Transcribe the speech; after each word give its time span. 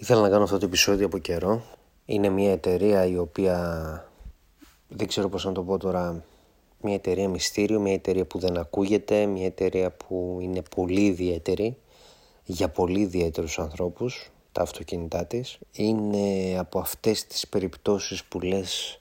Ήθελα 0.00 0.20
να 0.20 0.28
κάνω 0.28 0.44
αυτό 0.44 0.58
το 0.58 0.66
επεισόδιο 0.66 1.06
από 1.06 1.18
καιρό. 1.18 1.62
Είναι 2.04 2.28
μια 2.28 2.52
εταιρεία 2.52 3.06
η 3.06 3.16
οποία 3.18 4.10
δεν 4.88 5.06
ξέρω 5.06 5.28
πώς 5.28 5.44
να 5.44 5.52
το 5.52 5.62
πω 5.62 5.78
τώρα 5.78 6.24
μια 6.80 6.94
εταιρεία 6.94 7.28
μυστήριο, 7.28 7.80
μια 7.80 7.92
εταιρεία 7.92 8.24
που 8.24 8.38
δεν 8.38 8.58
ακούγεται, 8.58 9.26
μια 9.26 9.46
εταιρεία 9.46 9.90
που 9.90 10.38
είναι 10.40 10.62
πολύ 10.74 11.06
ιδιαίτερη 11.06 11.76
για 12.44 12.68
πολύ 12.68 13.00
ιδιαίτερους 13.00 13.58
ανθρώπους, 13.58 14.30
τα 14.52 14.62
αυτοκίνητά 14.62 15.26
της. 15.26 15.58
Είναι 15.72 16.56
από 16.58 16.78
αυτές 16.78 17.26
τις 17.26 17.48
περιπτώσεις 17.48 18.24
που 18.24 18.40
λες 18.40 18.98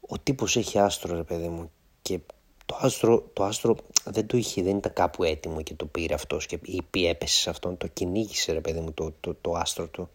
ο 0.00 0.18
τύπος 0.18 0.56
έχει 0.56 0.78
άστρο 0.78 1.16
ρε 1.16 1.22
παιδί 1.22 1.48
μου 1.48 1.70
και 2.02 2.20
το 2.66 2.78
άστρο, 2.80 3.30
το 3.32 3.44
άστρο 3.44 3.76
δεν 4.04 4.26
το 4.26 4.36
είχε, 4.36 4.62
δεν 4.62 4.76
ήταν 4.76 4.92
κάπου 4.92 5.24
έτοιμο 5.24 5.62
και 5.62 5.74
το 5.74 5.86
πήρε 5.86 6.14
αυτός 6.14 6.46
και 6.46 6.58
ή 6.92 7.06
έπεσε 7.06 7.40
σε 7.40 7.50
αυτόν, 7.50 7.76
το 7.76 7.86
κυνήγησε 7.86 8.52
ρε 8.52 8.60
παιδί 8.60 8.80
μου 8.80 8.92
το, 8.92 9.12
το, 9.20 9.34
το 9.40 9.52
άστρο 9.52 9.86
του. 9.86 10.08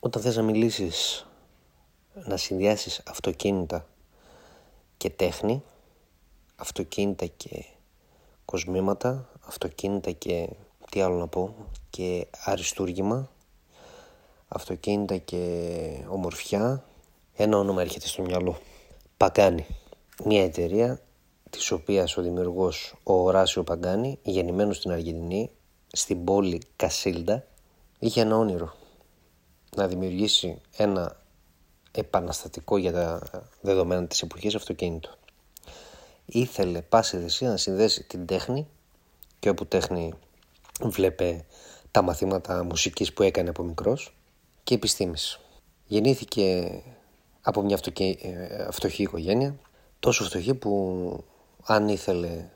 Όταν 0.00 0.22
θες 0.22 0.36
να 0.36 0.42
μιλήσεις, 0.42 1.26
να 2.12 2.36
συνδυάσεις 2.36 3.02
αυτοκίνητα 3.06 3.86
και 4.96 5.10
τέχνη, 5.10 5.62
αυτοκίνητα 6.56 7.26
και 7.26 7.64
κοσμήματα, 8.44 9.28
αυτοκίνητα 9.46 10.10
και 10.10 10.48
τι 10.90 11.00
άλλο 11.00 11.16
να 11.16 11.26
πω, 11.26 11.54
και 11.90 12.26
αριστούργημα, 12.44 13.30
αυτοκίνητα 14.48 15.16
και 15.16 16.04
ομορφιά, 16.08 16.84
ένα 17.34 17.58
όνομα 17.58 17.82
έρχεται 17.82 18.06
στο 18.06 18.22
μυαλό. 18.22 18.58
Παγκάνη. 19.16 19.66
Μια 20.24 20.42
εταιρεία 20.42 21.00
της 21.52 21.70
οποίας 21.70 22.16
ο 22.16 22.22
δημιουργός 22.22 22.94
ο 23.02 23.12
Οράσιο 23.12 23.62
Παγκάνη, 23.62 24.18
γεννημένος 24.22 24.76
στην 24.76 24.90
Αργεντινή, 24.90 25.50
στην 25.92 26.24
πόλη 26.24 26.60
Κασίλντα, 26.76 27.46
είχε 27.98 28.20
ένα 28.20 28.36
όνειρο 28.36 28.74
να 29.76 29.88
δημιουργήσει 29.88 30.60
ένα 30.76 31.16
επαναστατικό 31.90 32.76
για 32.76 32.92
τα 32.92 33.22
δεδομένα 33.60 34.06
της 34.06 34.22
εποχής 34.22 34.54
αυτοκίνητο. 34.54 35.10
Ήθελε 36.26 36.82
πάση 36.82 37.18
θυσία 37.18 37.48
να 37.48 37.56
συνδέσει 37.56 38.04
την 38.04 38.26
τέχνη 38.26 38.66
και 39.38 39.48
όπου 39.48 39.66
τέχνη 39.66 40.12
βλέπε 40.82 41.44
τα 41.90 42.02
μαθήματα 42.02 42.64
μουσικής 42.64 43.12
που 43.12 43.22
έκανε 43.22 43.48
από 43.48 43.62
μικρός 43.62 44.14
και 44.64 44.74
επιστήμης. 44.74 45.40
Γεννήθηκε 45.86 46.70
από 47.42 47.62
μια 47.62 47.78
ε, 47.98 48.68
φτωχή 48.70 49.02
οικογένεια, 49.02 49.58
τόσο 50.00 50.24
φτωχή 50.24 50.54
που 50.54 51.24
αν 51.64 51.88
ήθελε 51.88 52.48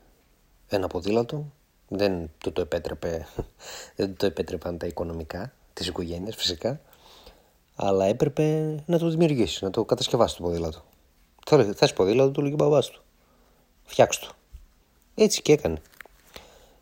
ένα 0.67 0.87
ποδήλατο 0.87 1.51
δεν 1.87 2.29
του 2.37 2.51
το 2.51 2.61
επέτρεπε, 2.61 3.27
δεν 3.95 4.15
το 4.15 4.25
επέτρεπαν 4.25 4.77
τα 4.77 4.87
οικονομικά 4.87 5.53
της 5.73 5.87
οικογένειας 5.87 6.35
φυσικά 6.35 6.81
αλλά 7.79 8.05
έπρεπε 8.05 8.75
να 8.85 8.97
το 8.99 9.09
δημιουργήσει, 9.09 9.63
να 9.63 9.69
το 9.69 9.85
κατασκευάσει 9.85 10.35
το 10.35 10.43
ποδήλατο. 10.43 10.83
Θες 11.73 11.93
ποδήλατο, 11.93 12.31
του 12.31 12.41
λέγει 12.41 12.55
μπαμπάς 12.57 12.89
του. 12.89 13.01
Φτιάξ' 13.83 14.19
το. 14.19 14.27
Έτσι 15.15 15.41
και 15.41 15.51
έκανε. 15.51 15.81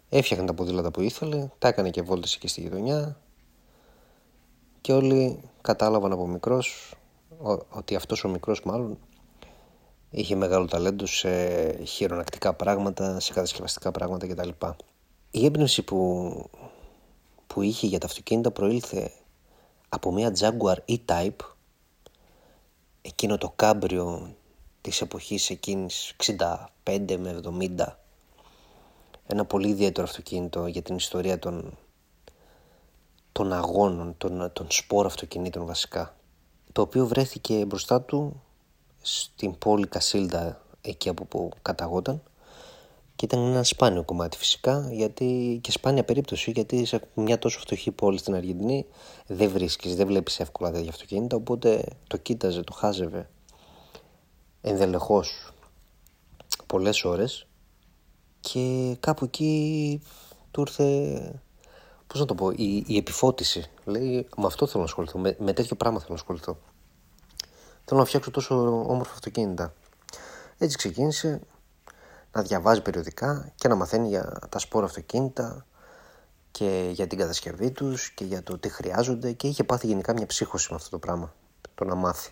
Έφτιαχνε 0.09 0.46
τα 0.46 0.53
ποδήλατα 0.53 0.92
που 0.92 1.02
ήθελε, 1.02 1.48
τα 1.59 1.68
έκανε 1.68 1.90
και 1.90 2.02
βόλτες 2.02 2.36
εκεί 2.36 2.48
στη 2.48 2.62
γειτονιά 2.62 3.18
και 4.81 4.94
όλοι 4.94 5.42
κατάλαβαν 5.62 6.12
από 6.12 6.28
μικρός 6.28 6.94
ότι 7.70 7.96
αυτός 7.96 8.23
ο 8.23 8.30
μικρός 8.30 8.64
μάλλον 8.64 8.98
είχε 10.18 10.36
μεγάλο 10.36 10.66
ταλέντο 10.66 11.06
σε 11.06 11.30
χειρονακτικά 11.84 12.54
πράγματα, 12.54 13.20
σε 13.20 13.34
κατασκευαστικά 13.34 13.92
πράγματα 13.92 14.28
κτλ. 14.28 14.50
Η 15.32 15.46
έμπνευση 15.46 15.82
που, 15.82 16.50
που 17.48 17.62
είχε 17.62 17.88
για 17.88 18.00
τα 18.00 18.06
αυτοκίνητα 18.06 18.52
προήλθε 18.52 19.12
από 19.90 20.12
μια 20.12 20.34
Jaguar 20.40 20.76
E-Type 20.88 21.46
εκείνο 23.02 23.38
το 23.38 23.54
κάμπριο 23.56 24.36
της 24.82 25.02
εποχής 25.02 25.50
εκείνης 25.50 26.16
65 26.84 27.18
με 27.20 27.42
70 27.78 27.86
ένα 29.28 29.46
πολύ 29.46 29.68
ιδιαίτερο 29.70 30.08
αυτοκίνητο 30.08 30.68
για 30.68 30.81
την 30.81 30.96
ιστορία 30.96 31.40
των, 31.40 31.78
των 33.31 33.54
αγώνων, 33.54 34.16
των, 34.18 34.50
των 34.54 34.68
σπόρ 34.70 35.06
αυτοκινήτων 35.06 35.66
βασικά 35.66 36.16
το 36.72 36.81
οποίο 36.81 37.08
βρέθηκε 37.08 37.66
μπροστά 37.66 38.02
του 38.02 38.42
στην 39.08 39.58
πόλη 39.58 39.88
Κασίλτα 39.88 40.62
εκεί 40.82 41.10
από 41.10 41.26
που 41.26 41.52
καταγόταν. 41.62 42.22
Και 43.16 43.26
ήταν 43.26 43.40
ένα 43.40 43.64
σπάνιο 43.64 44.04
κομμάτι 44.04 44.38
φυσικά 44.38 44.88
γιατί, 44.92 45.60
και 45.62 45.72
σπάνια 45.72 46.04
περίπτωση 46.04 46.52
γιατί 46.52 46.86
σε 46.86 47.02
μια 47.14 47.40
τόσο 47.40 47.60
φτωχή 47.60 47.92
πόλη 47.92 48.18
στην 48.18 48.36
Αργεντινή 48.36 48.86
δεν 49.28 49.50
βρίσκεις, 49.50 49.96
δεν 49.96 50.08
βλέπεις 50.08 50.40
εύκολα 50.40 50.72
τέτοια 50.72 50.90
αυτοκίνητα 50.90 51.36
οπότε 51.36 51.84
το 52.08 52.18
κοίταζε, 52.18 52.62
το 52.62 52.74
χάζευε 52.74 53.30
ενδελεχώς 54.62 55.52
πολλές 56.68 57.04
ώρες 57.04 57.48
και 58.40 58.96
κάπου 59.00 59.26
εκεί 59.26 60.02
του 60.52 60.62
ήρθε 60.62 61.42
πώς 62.08 62.20
να 62.20 62.26
το 62.26 62.36
πω, 62.36 62.52
η, 62.52 62.84
η 62.88 62.98
επιφώτιση. 62.98 63.64
Λέει 63.86 64.28
με 64.38 64.46
αυτό 64.46 64.68
θέλω 64.68 64.80
να 64.80 64.86
ασχοληθώ, 64.86 65.20
με, 65.20 65.36
με 65.40 65.54
τέτοιο 65.54 65.76
πράγμα 65.76 66.00
θέλω 66.00 66.14
να 66.14 66.20
ασχοληθώ 66.20 66.58
θέλω 67.85 68.00
να 68.00 68.06
φτιάξω 68.06 68.31
τόσο 68.31 68.56
όμορφα 68.88 69.13
αυτοκίνητα. 69.13 69.73
Έτσι 70.57 70.78
ξεκίνησε 70.78 71.41
να 72.31 72.41
διαβάζει 72.41 72.81
περιοδικά 72.81 73.51
και 73.56 73.68
να 73.68 73.75
μαθαίνει 73.75 74.07
για 74.07 74.40
τα 74.50 74.59
σπόρα 74.59 74.85
αυτοκίνητα 74.85 75.66
και 76.51 76.90
για 76.94 77.07
την 77.07 77.18
κατασκευή 77.18 77.72
τους 77.72 78.09
και 78.09 78.24
για 78.24 78.44
το 78.44 78.57
τι 78.57 78.69
χρειάζονται 78.69 79.31
και 79.31 79.47
είχε 79.47 79.63
πάθει 79.63 79.88
γενικά 79.88 80.13
μια 80.13 80.25
ψύχωση 80.25 80.68
με 80.69 80.75
αυτό 80.75 80.90
το 80.90 81.00
πράγμα, 81.00 81.34
το 81.75 81.85
να 81.85 81.95
μάθει. 81.95 82.29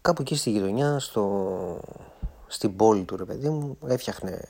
Κάπου 0.00 0.22
εκεί 0.22 0.36
στη 0.36 0.50
γειτονιά, 0.50 0.98
στο... 0.98 1.80
στην 2.46 2.76
πόλη 2.76 3.04
του 3.04 3.16
ρε 3.16 3.24
παιδί 3.24 3.48
μου, 3.48 3.78
έφτιαχνε 3.86 4.48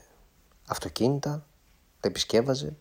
αυτοκίνητα, 0.67 1.45
τα 1.99 2.07
επισκεύαζε, 2.07 2.75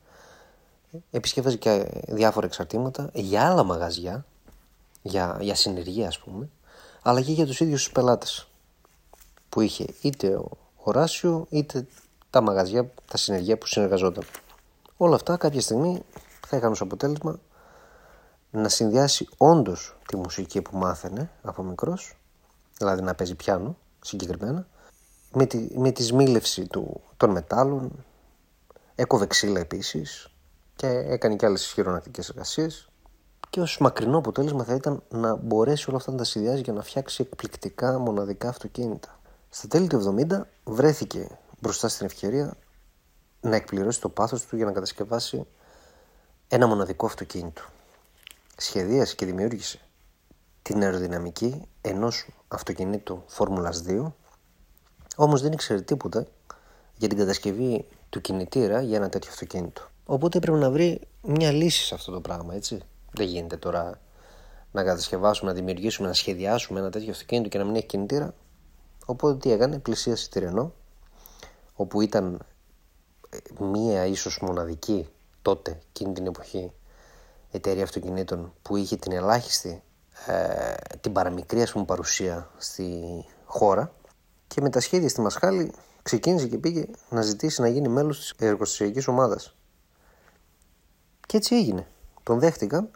επισκεύαζε 1.11 1.57
και 1.57 2.03
διάφορα 2.09 2.47
εξαρτήματα 2.47 3.11
για 3.13 3.51
άλλα 3.51 3.63
μαγαζιά, 3.63 4.25
για, 5.03 5.39
για 5.41 5.55
συνεργεία 5.55 6.09
ας 6.09 6.19
πούμε, 6.19 6.49
αλλά 7.09 7.21
και 7.21 7.33
για 7.33 7.47
τους 7.47 7.61
ίδιους 7.61 7.83
τους 7.83 7.93
πελάτες 7.93 8.49
που 9.49 9.61
είχε 9.61 9.87
είτε 10.01 10.35
ο 10.35 10.49
Οράσιο 10.77 11.47
είτε 11.49 11.87
τα 12.31 12.41
μαγαζιά, 12.41 12.91
τα 13.11 13.17
συνεργεία 13.17 13.59
που 13.59 13.67
συνεργαζόταν. 13.67 14.25
Όλα 14.97 15.15
αυτά 15.15 15.37
κάποια 15.37 15.61
στιγμή 15.61 16.03
θα 16.47 16.57
είχαν 16.57 16.71
ως 16.71 16.81
αποτέλεσμα 16.81 17.39
να 18.51 18.69
συνδυάσει 18.69 19.29
όντως 19.37 19.97
τη 20.09 20.17
μουσική 20.17 20.63
που 20.63 20.77
μάθαινε 20.77 21.31
από 21.43 21.63
μικρός, 21.63 22.17
δηλαδή 22.79 23.03
να 23.03 23.15
παίζει 23.15 23.35
πιάνο 23.35 23.77
συγκεκριμένα, 24.01 24.67
με 25.33 25.47
τη, 25.47 25.69
με 25.79 25.91
τη 25.91 26.03
σμήλευση 26.03 26.67
του, 26.67 27.01
των 27.17 27.31
μετάλλων, 27.31 28.05
έκοβε 28.95 29.27
ξύλα 29.27 29.61
επίσης 29.61 30.31
και 30.77 30.87
έκανε 30.87 31.37
και 31.37 31.47
άλλες 31.47 31.67
χειρονακτικές 31.67 32.29
εργασίες 32.29 32.89
και 33.51 33.61
ως 33.61 33.79
μακρινό 33.81 34.19
αποτέλεσμα 34.19 34.65
θα 34.65 34.75
ήταν 34.75 35.03
να 35.09 35.35
μπορέσει 35.35 35.85
όλα 35.89 35.99
αυτά 35.99 36.11
να 36.11 36.17
τα 36.17 36.25
συνδυάζει 36.25 36.61
για 36.61 36.73
να 36.73 36.83
φτιάξει 36.83 37.23
εκπληκτικά 37.23 37.99
μοναδικά 37.99 38.49
αυτοκίνητα. 38.49 39.21
Στα 39.49 39.69
τέλη 39.69 39.87
του 39.87 40.17
70 40.29 40.41
βρέθηκε 40.65 41.39
μπροστά 41.61 41.89
στην 41.89 42.07
ευκαιρία 42.07 42.57
να 43.41 43.57
εκπληρώσει 43.57 44.01
το 44.01 44.09
πάθος 44.09 44.47
του 44.47 44.57
για 44.57 44.65
να 44.65 44.73
κατασκευάσει 44.73 45.47
ένα 46.49 46.67
μοναδικό 46.67 47.07
αυτοκίνητο. 47.07 47.63
Σχεδίασε 48.57 49.15
και 49.15 49.27
δημιούργησε 49.27 49.79
την 50.63 50.83
αεροδυναμική 50.83 51.63
ενός 51.81 52.29
αυτοκινήτου 52.49 53.23
Φόρμουλας 53.27 53.83
2 53.89 54.13
όμως 55.17 55.43
δεν 55.43 55.53
ήξερε 55.53 55.81
τίποτα 55.81 56.27
για 56.97 57.09
την 57.09 57.19
κατασκευή 57.19 57.85
του 58.11 58.21
κινητήρα 58.21 58.81
για 58.81 58.97
ένα 58.97 59.09
τέτοιο 59.09 59.31
αυτοκίνητο. 59.31 59.83
Οπότε 60.05 60.39
έπρεπε 60.39 60.59
να 60.59 60.71
βρει 60.71 61.01
μια 61.23 61.53
λύση 61.53 61.85
σε 61.85 61.95
αυτό 61.95 62.13
το 62.13 62.21
πράγμα, 62.21 62.55
έτσι. 62.55 62.81
Δεν 63.17 63.27
γίνεται 63.27 63.57
τώρα 63.57 64.01
να 64.73 64.85
κατασκευάσουμε, 64.85 65.51
να 65.51 65.57
δημιουργήσουμε, 65.57 66.09
να 66.09 66.15
σχεδιάσουμε 66.15 66.81
ένα 66.81 66.91
τέτοιο 66.91 67.11
αυτοκίνητο 67.11 67.49
και 67.49 67.59
να 67.59 67.65
μην 67.65 67.75
έχει 67.75 67.87
κινητήρα. 67.87 68.35
Οπότε 69.07 69.39
τι 69.39 69.53
έκανε, 69.53 69.79
πλησίασε 69.79 70.29
τη 70.29 70.39
Ρενό, 70.39 70.73
όπου 71.75 72.01
ήταν 72.01 72.47
ε, 73.29 73.37
μία 73.65 74.07
ίσως 74.07 74.39
μοναδική 74.43 75.09
τότε, 75.43 75.81
εκείνη 75.89 76.13
την 76.13 76.27
εποχή, 76.27 76.73
εταιρεία 77.51 77.83
αυτοκινήτων 77.83 78.53
που 78.63 78.77
είχε 78.77 78.97
την 78.97 79.13
ελάχιστη, 79.13 79.83
ε, 80.27 80.75
την 81.01 81.13
παραμικρή 81.13 81.63
ας 81.63 81.73
πούμε 81.73 81.85
παρουσία 81.85 82.51
στη 82.57 83.25
χώρα 83.45 83.95
και 84.47 84.61
με 84.61 84.71
τα 84.71 84.81
σχέδια 84.81 85.09
στη 85.09 85.21
Μασχάλη 85.21 85.73
ξεκίνησε 86.03 86.47
και 86.47 86.59
πήγε 86.59 86.85
να 87.11 87.23
ζητήσει 87.23 87.61
να 87.61 87.69
γίνει 87.69 87.89
μέλος 87.89 88.19
της 88.19 88.35
εργοστασιακής 88.39 89.09
ομάδας. 89.09 89.55
Και 91.27 91.37
έτσι 91.37 91.55
έγινε. 91.55 91.87
Τον 92.23 92.39
δέχτηκαν. 92.39 92.91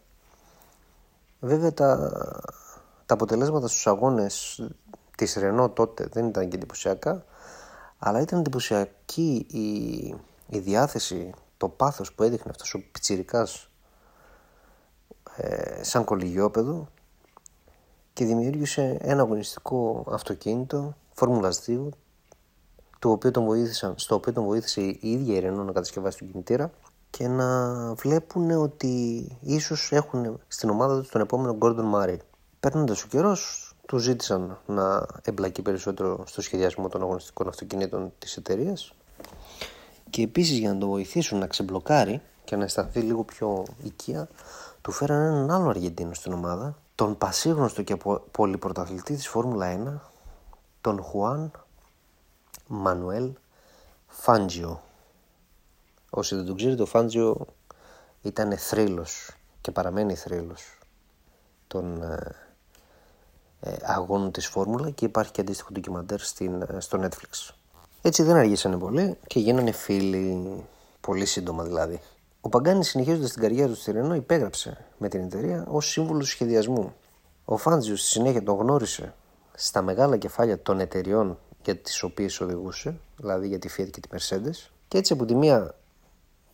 Βέβαια 1.40 1.72
τα, 1.72 2.10
τα 3.06 3.14
αποτελέσματα 3.14 3.68
στους 3.68 3.86
αγώνες 3.86 4.62
της 5.16 5.34
Ρενό 5.34 5.70
τότε 5.70 6.08
δεν 6.12 6.26
ήταν 6.26 6.48
και 6.48 6.56
εντυπωσιακά, 6.56 7.24
αλλά 7.98 8.20
ήταν 8.20 8.38
εντυπωσιακή 8.38 9.46
η, 9.48 9.66
η 10.56 10.58
διάθεση, 10.58 11.32
το 11.56 11.68
πάθος 11.68 12.12
που 12.12 12.22
έδειχνε 12.22 12.50
αυτός 12.50 12.74
ο 12.74 12.82
πιτσιρικάς 12.92 13.70
ε, 15.36 15.82
σαν 15.82 16.04
κολυγιόπεδο 16.04 16.88
και 18.12 18.24
δημιούργησε 18.24 18.96
ένα 19.00 19.22
αγωνιστικό 19.22 20.04
αυτοκίνητο 20.10 20.96
Φόρμουλας 21.12 21.64
2 21.66 21.88
το 22.98 23.10
οποίο 23.10 23.30
τον 23.30 23.44
βοήθησαν, 23.44 23.94
στο 23.96 24.14
οποίο 24.14 24.32
τον 24.32 24.44
βοήθησε 24.44 24.80
η 24.80 24.98
ίδια 25.00 25.36
η 25.36 25.38
Ρενό 25.38 25.64
να 25.64 25.72
κατασκευάσει 25.72 26.18
τον 26.18 26.30
κινητήρα 26.30 26.70
και 27.10 27.28
να 27.28 27.74
βλέπουν 27.94 28.50
ότι 28.50 29.24
ίσως 29.40 29.92
έχουν 29.92 30.40
στην 30.48 30.70
ομάδα 30.70 30.98
τους 30.98 31.08
τον 31.08 31.20
επόμενο 31.20 31.58
Gordon 31.60 31.94
Murray. 31.94 32.16
Παίρνοντα 32.60 32.92
ο 32.92 33.08
καιρός, 33.08 33.72
του 33.86 33.98
ζήτησαν 33.98 34.58
να 34.66 35.06
εμπλακεί 35.22 35.62
περισσότερο 35.62 36.24
στο 36.26 36.42
σχεδιασμό 36.42 36.88
των 36.88 37.02
αγωνιστικών 37.02 37.48
αυτοκινήτων 37.48 38.12
της 38.18 38.36
εταιρείας 38.36 38.94
και 40.10 40.22
επίσης 40.22 40.58
για 40.58 40.72
να 40.72 40.78
τον 40.78 40.88
βοηθήσουν 40.88 41.38
να 41.38 41.46
ξεμπλοκάρει 41.46 42.20
και 42.44 42.56
να 42.56 42.64
αισθανθεί 42.64 43.00
λίγο 43.00 43.24
πιο 43.24 43.64
οικία 43.82 44.28
του 44.82 44.92
φέραν 44.92 45.20
έναν 45.20 45.50
άλλο 45.50 45.68
Αργεντίνο 45.68 46.14
στην 46.14 46.32
ομάδα 46.32 46.78
τον 46.94 47.18
πασίγνωστο 47.18 47.82
και 47.82 47.96
πολυπρωταθλητή 48.30 49.14
της 49.14 49.28
Φόρμουλα 49.28 50.00
1 50.02 50.10
τον 50.80 51.02
Χουάν 51.02 51.50
Μανουέλ 52.66 53.32
Φάντζιο 54.06 54.80
όσοι 56.10 56.34
δεν 56.34 56.46
τον 56.46 56.56
ξέρετε 56.56 56.82
ο 56.82 56.86
Φάντζιο 56.86 57.46
ήταν 58.22 58.56
θρύλος 58.56 59.30
και 59.60 59.70
παραμένει 59.70 60.14
θρύλος 60.14 60.78
των 61.66 62.02
ε, 62.02 62.34
ε, 63.60 63.76
αγώνων 63.82 64.30
της 64.30 64.46
Φόρμουλα 64.46 64.90
και 64.90 65.04
υπάρχει 65.04 65.32
και 65.32 65.40
αντίστοιχο 65.40 65.72
ντοκιμαντέρ 65.72 66.20
στην, 66.20 66.62
ε, 66.62 66.80
στο 66.80 67.00
Netflix. 67.02 67.54
Έτσι 68.02 68.22
δεν 68.22 68.36
αργήσανε 68.36 68.76
πολύ 68.76 69.18
και 69.26 69.38
γίνανε 69.38 69.72
φίλοι 69.72 70.64
πολύ 71.00 71.26
σύντομα 71.26 71.64
δηλαδή. 71.64 72.00
Ο 72.40 72.48
Παγκάνης 72.48 72.88
συνεχίζοντας 72.88 73.32
την 73.32 73.42
καριέρα 73.42 73.68
του 73.68 73.74
στη 73.74 73.92
Ρενό 73.92 74.14
υπέγραψε 74.14 74.84
με 74.98 75.08
την 75.08 75.20
εταιρεία 75.20 75.66
ως 75.68 75.90
σύμβουλος 75.90 76.28
σχεδιασμού. 76.28 76.94
Ο 77.44 77.56
Φάντζιο 77.56 77.96
στη 77.96 78.06
συνέχεια 78.06 78.42
τον 78.42 78.56
γνώρισε 78.56 79.14
στα 79.54 79.82
μεγάλα 79.82 80.16
κεφάλια 80.16 80.62
των 80.62 80.80
εταιριών 80.80 81.38
για 81.64 81.76
τις 81.76 82.02
οποίες 82.02 82.40
οδηγούσε, 82.40 83.00
δηλαδή 83.16 83.48
για 83.48 83.58
τη 83.58 83.68
Fiat 83.76 83.90
και 83.90 84.00
τη 84.00 84.08
Mercedes. 84.12 84.70
Και 84.88 84.98
έτσι 84.98 85.12
από 85.12 85.24
τη 85.24 85.34
μία 85.34 85.74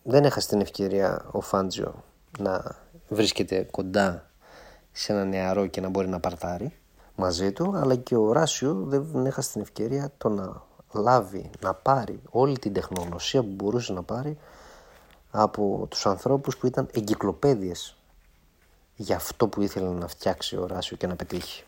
δεν 0.09 0.25
έχασε 0.25 0.49
την 0.49 0.61
ευκαιρία 0.61 1.25
ο 1.31 1.41
Φάντζιο 1.41 2.05
να 2.39 2.77
βρίσκεται 3.09 3.69
κοντά 3.71 4.31
σε 4.93 5.13
ένα 5.13 5.25
νεαρό 5.25 5.67
και 5.67 5.81
να 5.81 5.89
μπορεί 5.89 6.09
να 6.09 6.21
παρτάρει 6.21 6.77
μαζί 7.15 7.53
του, 7.53 7.73
αλλά 7.77 7.97
και 7.97 8.17
ο 8.17 8.33
Ράσιο 8.33 8.75
δεν 8.87 9.27
έχασε 9.27 9.53
την 9.53 9.61
ευκαιρία 9.61 10.13
το 10.19 10.29
να 10.29 10.63
λάβει, 10.93 11.51
να 11.61 11.75
πάρει 11.75 12.21
όλη 12.31 12.59
την 12.59 12.73
τεχνογνωσία 12.73 13.41
που 13.41 13.51
μπορούσε 13.51 13.93
να 13.93 14.03
πάρει 14.03 14.39
από 15.31 15.87
τους 15.91 16.07
ανθρώπους 16.07 16.57
που 16.57 16.67
ήταν 16.67 16.89
εγκυκλοπαίδειες 16.93 17.97
για 18.97 19.17
αυτό 19.17 19.49
που 19.49 19.63
ήθελε 19.63 19.89
να 19.89 20.07
φτιάξει 20.07 20.57
ο 20.57 20.67
Ράσιο 20.67 20.97
και 20.97 21.07
να 21.07 21.17
πετύχει. 21.17 21.65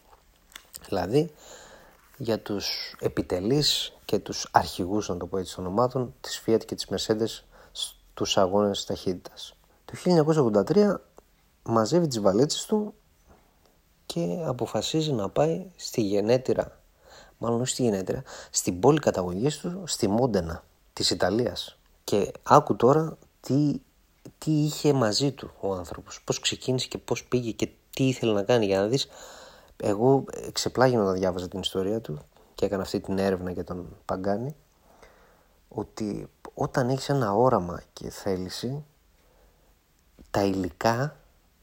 Δηλαδή 0.88 1.32
για 2.17 2.38
τους 2.38 2.94
επιτελείς 3.00 3.99
και 4.05 4.19
τους 4.19 4.49
αρχηγούς, 4.50 5.08
να 5.08 5.17
το 5.17 5.26
πω 5.26 5.38
έτσι, 5.38 5.55
των 5.55 5.67
ομάδων 5.67 6.14
της 6.20 6.43
Fiat 6.46 6.64
και 6.67 6.75
της 6.75 6.87
Mercedes 6.90 7.47
στους 8.18 8.36
αγώνες 8.36 8.84
ταχύτητας. 8.84 9.54
Το 9.84 9.94
1983 9.94 11.00
μαζεύει 11.62 12.06
τις 12.06 12.20
βαλίτσες 12.20 12.66
του 12.66 12.94
και 14.06 14.42
αποφασίζει 14.46 15.12
να 15.12 15.28
πάει 15.28 15.66
στη 15.76 16.00
γενέτειρα, 16.00 16.80
μάλλον 17.38 17.60
όχι 17.60 17.70
στη 17.70 17.82
γενέτειρα, 17.82 18.22
στην 18.50 18.80
πόλη 18.80 18.98
καταγωγής 18.98 19.58
του, 19.58 19.82
στη 19.86 20.08
Μόντενα 20.08 20.64
της 20.92 21.10
Ιταλίας. 21.10 21.78
Και 22.04 22.32
άκου 22.42 22.76
τώρα 22.76 23.18
τι, 23.40 23.80
τι 24.38 24.50
είχε 24.50 24.92
μαζί 24.92 25.32
του 25.32 25.50
ο 25.60 25.74
άνθρωπος, 25.74 26.22
πώς 26.24 26.40
ξεκίνησε 26.40 26.88
και 26.88 26.98
πώς 26.98 27.24
πήγε 27.24 27.50
και 27.50 27.68
τι 27.90 28.08
ήθελε 28.08 28.32
να 28.32 28.42
κάνει 28.42 28.66
για 28.66 28.80
να 28.80 28.86
δεις. 28.86 29.06
Εγώ 29.76 30.24
ξεπλάγινα 30.52 31.02
όταν 31.02 31.14
διάβαζα 31.14 31.48
την 31.48 31.60
ιστορία 31.60 32.00
του 32.00 32.18
και 32.54 32.64
έκανα 32.64 32.82
αυτή 32.82 33.00
την 33.00 33.18
έρευνα 33.18 33.50
για 33.50 33.64
τον 33.64 33.96
Παγκάνη 34.04 34.54
ότι 35.68 36.28
όταν 36.54 36.88
έχεις 36.88 37.08
ένα 37.08 37.34
όραμα 37.34 37.82
και 37.92 38.10
θέληση 38.10 38.84
τα 40.30 40.44
υλικά 40.44 41.16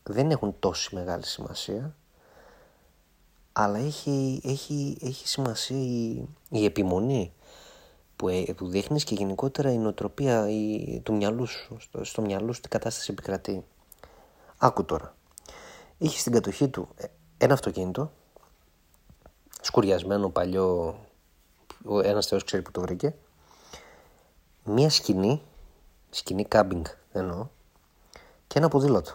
δεν 0.04 0.32
έχουν 0.32 0.56
τόση 0.60 0.96
μεγάλη 0.96 1.26
σημασία 1.26 1.96
αλλά 3.58 3.78
έχει, 3.78 4.42
έχει, 4.44 4.98
έχει 5.02 5.28
σημασία 5.28 5.78
η, 5.78 6.28
η 6.50 6.66
επιμονή 6.66 7.34
που, 8.16 8.28
ε, 8.28 8.54
που 8.58 8.68
δείχνεις 8.68 9.04
και 9.04 9.16
γενικότερα 9.16 9.72
η 9.72 9.78
νοοτροπία 9.78 10.50
η, 10.50 11.00
του 11.04 11.14
μυαλού 11.14 11.46
σου, 11.46 11.78
στο, 11.80 12.04
στο 12.04 12.22
μυαλό 12.22 12.54
σου 12.54 12.62
τι 12.62 12.68
κατάσταση 12.68 13.12
επικρατεί. 13.12 13.66
Άκου 14.58 14.86
τώρα. 14.86 15.16
Είχες 15.98 16.20
στην 16.20 16.32
κατοχή 16.32 16.68
του 16.68 16.88
ε, 16.96 17.06
ένα 17.38 17.54
αυτοκίνητο, 17.54 18.12
σκουριασμένο 19.62 20.30
παλιό, 20.30 20.96
ένας 22.04 22.28
θεός 22.28 22.44
ξέρει 22.44 22.62
που 22.62 22.72
το 22.72 22.82
βρήκε, 22.82 23.16
μία 24.66 24.90
σκηνή, 24.90 25.42
σκηνή 26.10 26.46
κάμπινγκ 26.46 26.86
εννοώ, 27.12 27.48
και 28.48 28.60
ένα 28.60 28.68
ποδήλατο. 28.68 29.12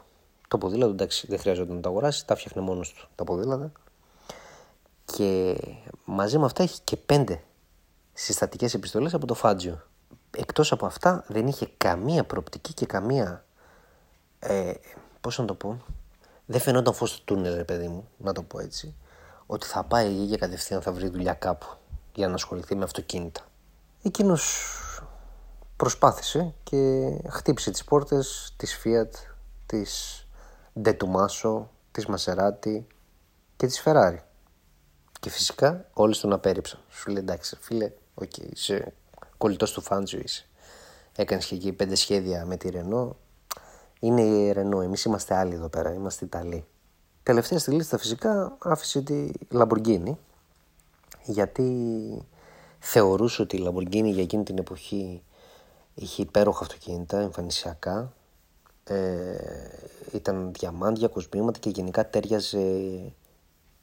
Το 0.49 0.59
ποδήλατο 0.59 0.93
εντάξει 0.93 1.27
δεν 1.27 1.39
χρειάζεται 1.39 1.73
να 1.73 1.81
το 1.81 1.89
αγοράσει, 1.89 2.27
τα 2.27 2.37
φτιάχνει 2.37 2.63
μόνος 2.63 2.93
του 2.93 3.09
τα 3.15 3.25
ποδήλατα. 3.25 3.73
Και 5.05 5.57
μαζί 6.05 6.39
με 6.39 6.45
αυτά 6.45 6.63
έχει 6.63 6.81
και 6.85 6.97
πέντε 6.97 7.43
συστατικές 8.13 8.75
επιστολές 8.75 9.15
από 9.15 9.27
το 9.27 9.35
Φάτζιο. 9.35 9.83
Εκτός 10.31 10.73
από 10.73 10.87
αυτά 10.87 11.25
δεν 11.29 11.47
είχε 11.47 11.71
καμία 11.77 12.25
προοπτική 12.25 12.75
και 12.75 12.87
καμία, 12.87 13.45
ε, 14.39 14.73
πώς 15.21 15.39
να 15.39 15.45
το 15.45 15.55
πω, 15.55 15.83
δεν 16.47 16.61
φαινόταν 16.61 16.95
φως 16.95 17.17
του 17.17 17.23
τούνελ 17.25 17.55
ρε 17.55 17.65
παιδί 17.65 17.89
μου, 17.89 18.09
να 18.17 18.33
το 18.33 18.43
πω 18.43 18.59
έτσι, 18.59 18.95
ότι 19.47 19.67
θα 19.67 19.85
πάει 19.85 20.11
η 20.13 20.25
για 20.25 20.37
κατευθείαν 20.37 20.83
θα 20.83 20.93
βρει 20.93 21.09
δουλειά 21.09 21.33
κάπου 21.35 21.67
για 22.15 22.29
να 22.29 22.35
ασχοληθεί 22.35 22.75
με 22.75 22.85
αυτοκίνητα. 22.85 23.41
Εκείνος 24.03 24.65
προσπάθησε 25.81 26.55
και 26.63 27.11
χτύπησε 27.29 27.71
τις 27.71 27.85
πόρτες 27.85 28.55
της 28.57 28.81
Fiat, 28.85 29.11
της 29.67 30.27
De 30.83 30.97
Tomaso, 30.97 31.63
της 31.93 32.07
Maserati 32.09 32.83
και 33.57 33.67
της 33.67 33.83
Ferrari. 33.85 34.19
Και 35.21 35.31
φυσικά 35.31 35.87
όλοι 35.93 36.17
τον 36.17 36.33
απέρριψαν. 36.33 36.81
Σου 36.91 37.11
λέει 37.11 37.23
εντάξει 37.23 37.57
φίλε, 37.61 37.91
OK, 38.15 38.31
okay, 38.37 38.49
είσαι 38.53 38.93
κολλητός 39.37 39.73
του 39.73 39.81
Φάντζιο 39.81 40.19
είσαι. 40.19 40.47
Έκανες 41.17 41.47
και 41.47 41.55
εκεί 41.55 41.73
πέντε 41.73 41.95
σχέδια 41.95 42.45
με 42.47 42.57
τη 42.57 42.71
Renault. 42.71 43.17
Είναι 44.01 44.23
η 44.23 44.53
Ρενό, 44.53 44.81
εμείς 44.81 45.05
είμαστε 45.05 45.35
άλλοι 45.35 45.55
εδώ 45.55 45.69
πέρα, 45.69 45.93
είμαστε 45.93 46.25
Ιταλοί. 46.25 46.65
Τελευταία 47.23 47.59
στη 47.59 47.71
λίστα 47.71 47.99
φυσικά 47.99 48.57
άφησε 48.59 49.03
τη 49.03 49.31
Λαμποργκίνη 49.51 50.19
γιατί 51.25 51.69
θεωρούσε 52.79 53.43
ότι 53.43 53.57
η 53.57 53.61
Λαμποργκίνη 53.61 54.11
για 54.11 54.23
εκείνη 54.23 54.43
την 54.43 54.59
εποχή 54.59 55.23
είχε 55.95 56.23
υπέροχα 56.23 56.63
αυτοκίνητα, 56.63 57.19
εμφανισιακά, 57.19 58.13
ε, 58.85 59.37
ήταν 60.13 60.53
διαμάντια, 60.59 61.09
κοσμήματα 61.09 61.59
και 61.59 61.69
γενικά 61.71 62.11
τέριαζε 62.11 62.59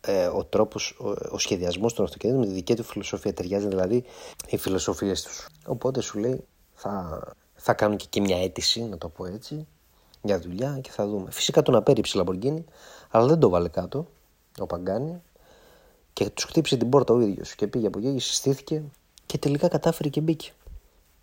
ε, 0.02 0.26
ο 0.26 0.44
τρόπος, 0.44 0.98
ο, 1.00 1.10
ο 1.32 1.38
σχεδιασμός 1.38 1.94
των 1.94 2.06
αυτοκινήτων 2.06 2.42
με 2.42 2.48
τη 2.48 2.54
δική 2.54 2.76
του 2.76 2.84
φιλοσοφία 2.84 3.34
ταιριάζει 3.34 3.68
δηλαδή 3.68 4.04
οι 4.48 4.58
φιλοσοφίες 4.58 5.22
τους. 5.22 5.48
Οπότε 5.66 6.02
σου 6.02 6.20
λέει 6.20 6.44
θα, 6.74 7.22
θα 7.56 7.74
κάνω 7.74 7.96
και 7.96 8.06
εκεί 8.08 8.22
μια 8.22 8.44
αίτηση, 8.44 8.82
να 8.82 8.98
το 8.98 9.10
πω 9.10 9.26
έτσι, 9.26 9.68
για 10.22 10.40
δουλειά 10.40 10.80
και 10.82 10.92
θα 10.92 11.08
δούμε. 11.08 11.32
Φυσικά 11.32 11.62
τον 11.62 11.76
απέρριψε 11.76 12.12
η 12.16 12.18
Λαμπορκίνη, 12.18 12.66
αλλά 13.10 13.28
δεν 13.28 13.40
το 13.40 13.50
βάλε 13.50 13.70
κάτω 13.70 14.08
ο 14.60 14.66
Παγκάνη 14.66 15.22
και 16.14 16.30
τους 16.30 16.44
χτύπησε 16.44 16.78
την 16.78 16.90
πόρτα 16.90 17.14
ο 17.14 17.20
ίδιος 17.20 17.56
και 17.56 17.68
πήγε 17.68 17.88
από 17.88 18.00
εκεί, 18.00 18.20
συστήθηκε 18.20 18.84
και 19.26 19.38
τελικά 19.38 19.68
κατάφερε 19.68 20.10
και 20.10 20.22
μπήκε. 20.22 20.52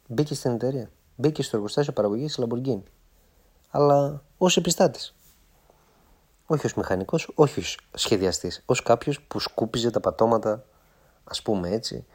Μπήκε 0.09 0.35
στην 0.35 0.51
εταιρεία. 0.51 0.91
Μπήκε 1.17 1.43
στο 1.43 1.57
εργοστάσιο 1.57 1.93
παραγωγής 1.93 2.27
της 2.27 2.39
Λαμπορκίνη. 2.39 2.83
Αλλά 3.71 4.23
ως 4.39 4.57
επιστάτης. 4.57 5.15
Όχι 6.47 6.67
ως 6.67 6.75
μηχανικός, 6.75 7.31
όχι 7.35 7.61
ως 7.61 7.79
σχεδιαστής. 7.95 8.63
Ω 8.67 8.75
κάποιος 8.75 9.21
που 9.21 9.39
σκούπιζε 9.39 9.91
τα 9.91 10.01
πατώματα, 10.01 10.65
ας 11.25 11.43
πούμε 11.43 11.69
έτσι. 11.69 12.07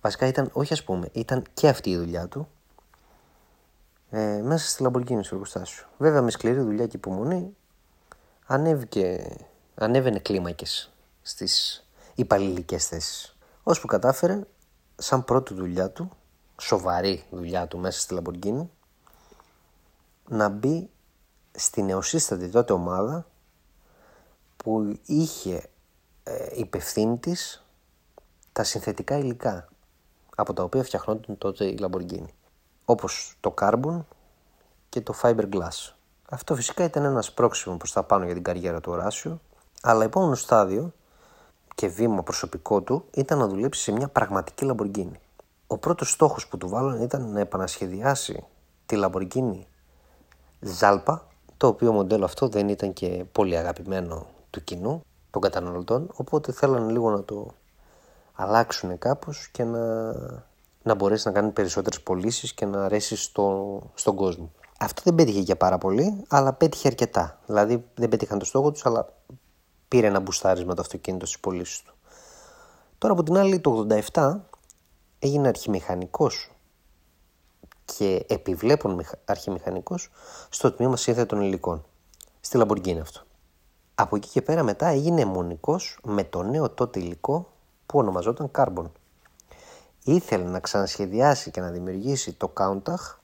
Βασικά 0.00 0.26
ήταν, 0.26 0.50
όχι 0.52 0.72
ας 0.72 0.84
πούμε, 0.84 1.08
ήταν 1.12 1.44
και 1.54 1.68
αυτή 1.68 1.90
η 1.90 1.96
δουλειά 1.96 2.28
του 2.28 2.48
ε, 4.10 4.40
μέσα 4.42 4.68
στη 4.68 4.82
Λαμπορκίνη 4.82 5.24
στο 5.24 5.34
εργοστάσιο. 5.34 5.84
Βέβαια 5.98 6.22
με 6.22 6.30
σκληρή 6.30 6.60
δουλειά 6.60 6.86
και 6.86 6.96
υπομονή 6.96 7.56
ανέβηκε, 8.46 9.36
ανέβαινε 9.74 10.18
κλίμακες 10.18 10.92
στις 11.22 11.86
υπαλληλικές 12.14 12.86
θέσεις. 12.86 13.36
Ώσπου 13.62 13.86
κατάφερε, 13.86 14.40
σαν 14.96 15.24
πρώτη 15.24 15.54
δουλειά 15.54 15.90
του, 15.90 16.10
σοβαρή 16.62 17.24
δουλειά 17.30 17.66
του 17.66 17.78
μέσα 17.78 18.00
στη 18.00 18.14
Λαμπορκίνη, 18.14 18.70
να 20.28 20.48
μπει 20.48 20.90
στη 21.52 21.82
νεοσύστατη 21.82 22.48
τότε 22.48 22.72
ομάδα 22.72 23.26
που 24.56 24.98
είχε 25.06 25.68
ε, 26.22 26.46
υπευθύνη 26.52 27.18
της 27.18 27.64
τα 28.52 28.64
συνθετικά 28.64 29.18
υλικά 29.18 29.68
από 30.36 30.52
τα 30.52 30.62
οποία 30.62 30.82
φτιαχνόταν 30.82 31.38
τότε 31.38 31.64
η 31.64 31.78
Lamborghini 31.80 32.28
όπως 32.84 33.36
το 33.40 33.54
carbon 33.60 34.00
και 34.88 35.00
το 35.00 35.14
fiberglass 35.22 35.92
Αυτό 36.28 36.54
φυσικά 36.54 36.84
ήταν 36.84 37.04
ένας 37.04 37.32
πρόξιμο 37.32 37.76
προς 37.76 37.92
τα 37.92 38.02
πάνω 38.02 38.24
για 38.24 38.34
την 38.34 38.42
καριέρα 38.42 38.80
του 38.80 38.92
Οράσιο, 38.92 39.40
αλλά 39.82 40.04
επόμενο 40.04 40.34
στάδιο 40.34 40.92
και 41.74 41.88
βήμα 41.88 42.22
προσωπικό 42.22 42.80
του 42.80 43.04
ήταν 43.14 43.38
να 43.38 43.46
δουλέψει 43.46 43.82
σε 43.82 43.92
μια 43.92 44.08
πραγματική 44.08 44.66
Lamborghini. 44.70 45.12
Ο 45.72 45.78
πρώτος 45.78 46.10
στόχος 46.10 46.48
που 46.48 46.58
του 46.58 46.68
βάλαν 46.68 47.02
ήταν 47.02 47.32
να 47.32 47.40
επανασχεδιάσει 47.40 48.44
τη 48.86 48.96
Lamborghini 49.00 49.60
Zalpa, 50.80 51.18
το 51.56 51.66
οποίο 51.66 51.92
μοντέλο 51.92 52.24
αυτό 52.24 52.48
δεν 52.48 52.68
ήταν 52.68 52.92
και 52.92 53.24
πολύ 53.32 53.56
αγαπημένο 53.56 54.26
του 54.50 54.64
κοινού, 54.64 55.00
των 55.30 55.40
καταναλωτών, 55.40 56.10
οπότε 56.14 56.52
θέλανε 56.52 56.92
λίγο 56.92 57.10
να 57.10 57.24
το 57.24 57.46
αλλάξουν 58.32 58.98
κάπως 58.98 59.48
και 59.48 59.64
να, 59.64 60.12
να 60.82 60.94
μπορέσει 60.94 61.26
να 61.26 61.32
κάνει 61.32 61.50
περισσότερες 61.50 62.00
πωλήσεις 62.00 62.52
και 62.52 62.66
να 62.66 62.84
αρέσει 62.84 63.16
στο, 63.16 63.78
στον 63.94 64.14
κόσμο. 64.14 64.52
Αυτό 64.78 65.02
δεν 65.04 65.14
πέτυχε 65.14 65.40
για 65.40 65.56
πάρα 65.56 65.78
πολύ, 65.78 66.24
αλλά 66.28 66.52
πέτυχε 66.52 66.88
αρκετά. 66.88 67.38
Δηλαδή 67.46 67.84
δεν 67.94 68.08
πέτυχαν 68.08 68.38
το 68.38 68.44
στόχο 68.44 68.70
τους, 68.70 68.86
αλλά 68.86 69.12
πήρε 69.88 70.06
ένα 70.06 70.20
μπουστάρισμα 70.20 70.74
το 70.74 70.80
αυτοκίνητο 70.80 71.26
στις 71.26 71.40
πωλήσεις 71.40 71.82
του. 71.82 71.94
Τώρα 72.98 73.14
από 73.14 73.22
την 73.22 73.36
άλλη 73.36 73.60
το 73.60 73.86
87 74.12 74.36
έγινε 75.24 75.48
αρχιμηχανικός 75.48 76.50
και 77.84 78.24
επιβλέπων 78.28 79.04
αρχιμηχανικός 79.24 80.10
στο 80.50 80.72
τμήμα 80.72 80.96
σύνθετων 80.96 81.40
υλικών. 81.40 81.84
Στη 82.40 82.56
Λαμπορκίνη 82.56 83.00
αυτό. 83.00 83.20
Από 83.94 84.16
εκεί 84.16 84.28
και 84.28 84.42
πέρα 84.42 84.62
μετά 84.62 84.86
έγινε 84.86 85.20
αιμονικός 85.20 85.98
με 86.02 86.24
το 86.24 86.42
νέο 86.42 86.70
τότε 86.70 87.00
υλικό 87.00 87.52
που 87.86 87.98
ονομαζόταν 87.98 88.50
Carbon. 88.58 88.84
Ήθελε 90.04 90.44
να 90.44 90.60
ξανασχεδιάσει 90.60 91.50
και 91.50 91.60
να 91.60 91.70
δημιουργήσει 91.70 92.32
το 92.32 92.52
Countach, 92.56 93.16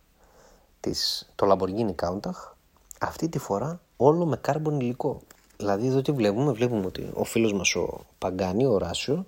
της, 0.80 1.30
το 1.34 1.52
Lamborghini 1.52 1.94
Countach, 2.04 2.52
αυτή 3.00 3.28
τη 3.28 3.38
φορά 3.38 3.80
όλο 3.96 4.26
με 4.26 4.40
Carbon 4.46 4.72
υλικό. 4.72 5.20
Δηλαδή 5.56 5.86
εδώ 5.86 6.02
τι 6.02 6.12
βλέπουμε, 6.12 6.52
βλέπουμε 6.52 6.86
ότι 6.86 7.10
ο 7.14 7.24
φίλος 7.24 7.52
μας 7.52 7.74
ο 7.74 8.06
Παγκάνη, 8.18 8.66
ο 8.66 8.78
Ράσιο, 8.78 9.26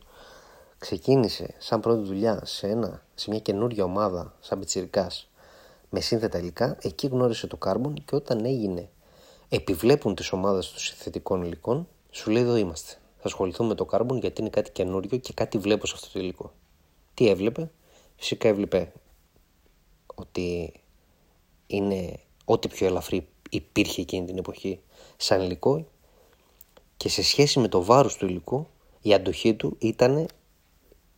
ξεκίνησε 0.81 1.55
σαν 1.59 1.81
πρώτη 1.81 2.07
δουλειά 2.07 2.41
σε, 2.45 2.67
ένα, 2.67 3.03
σε 3.15 3.31
μια 3.31 3.39
καινούργια 3.39 3.85
ομάδα 3.85 4.35
σαν 4.41 4.59
πιτσιρικάς 4.59 5.29
με 5.91 6.01
σύνθετα 6.01 6.39
υλικά, 6.39 6.77
εκεί 6.81 7.07
γνώρισε 7.07 7.47
το 7.47 7.59
Carbon 7.65 7.93
και 8.05 8.15
όταν 8.15 8.45
έγινε 8.45 8.89
επιβλέπουν 9.49 10.15
τις 10.15 10.33
ομάδες 10.33 10.71
των 10.71 10.79
συνθετικών 10.79 11.43
υλικών, 11.43 11.89
σου 12.11 12.31
λέει 12.31 12.43
εδώ 12.43 12.57
είμαστε. 12.57 12.93
Θα 12.93 13.27
ασχοληθούμε 13.27 13.69
με 13.69 13.75
το 13.75 13.87
Carbon 13.91 14.21
γιατί 14.21 14.41
είναι 14.41 14.51
κάτι 14.51 14.71
καινούριο 14.71 15.19
και 15.19 15.33
κάτι 15.33 15.59
βλέπω 15.59 15.87
σε 15.87 15.95
αυτό 15.97 16.09
το 16.13 16.19
υλικό. 16.19 16.53
Τι 17.15 17.29
έβλεπε, 17.29 17.71
φυσικά 18.17 18.49
έβλεπε 18.49 18.93
ότι 20.15 20.73
είναι 21.67 22.21
ό,τι 22.45 22.69
πιο 22.69 22.87
ελαφρύ 22.87 23.29
υπήρχε 23.51 24.01
εκείνη 24.01 24.27
την 24.27 24.39
εποχή 24.39 24.81
σαν 25.17 25.41
υλικό 25.41 25.87
και 26.97 27.09
σε 27.09 27.23
σχέση 27.23 27.59
με 27.59 27.69
το 27.69 27.85
βάρος 27.85 28.17
του 28.17 28.27
υλικού 28.27 28.67
η 29.03 29.15
αντοχή 29.15 29.55
του 29.55 29.77
ήταν 29.79 30.27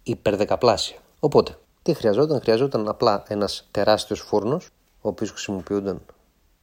υπερδεκαπλάσια. 0.02 0.96
Οπότε, 1.20 1.58
τι 1.82 1.94
χρειαζόταν, 1.94 2.40
χρειαζόταν 2.40 2.88
απλά 2.88 3.22
ένας 3.28 3.68
τεράστιος 3.70 4.20
φούρνος, 4.20 4.68
ο 5.00 5.08
οποίος 5.08 5.30
χρησιμοποιούνταν 5.30 6.00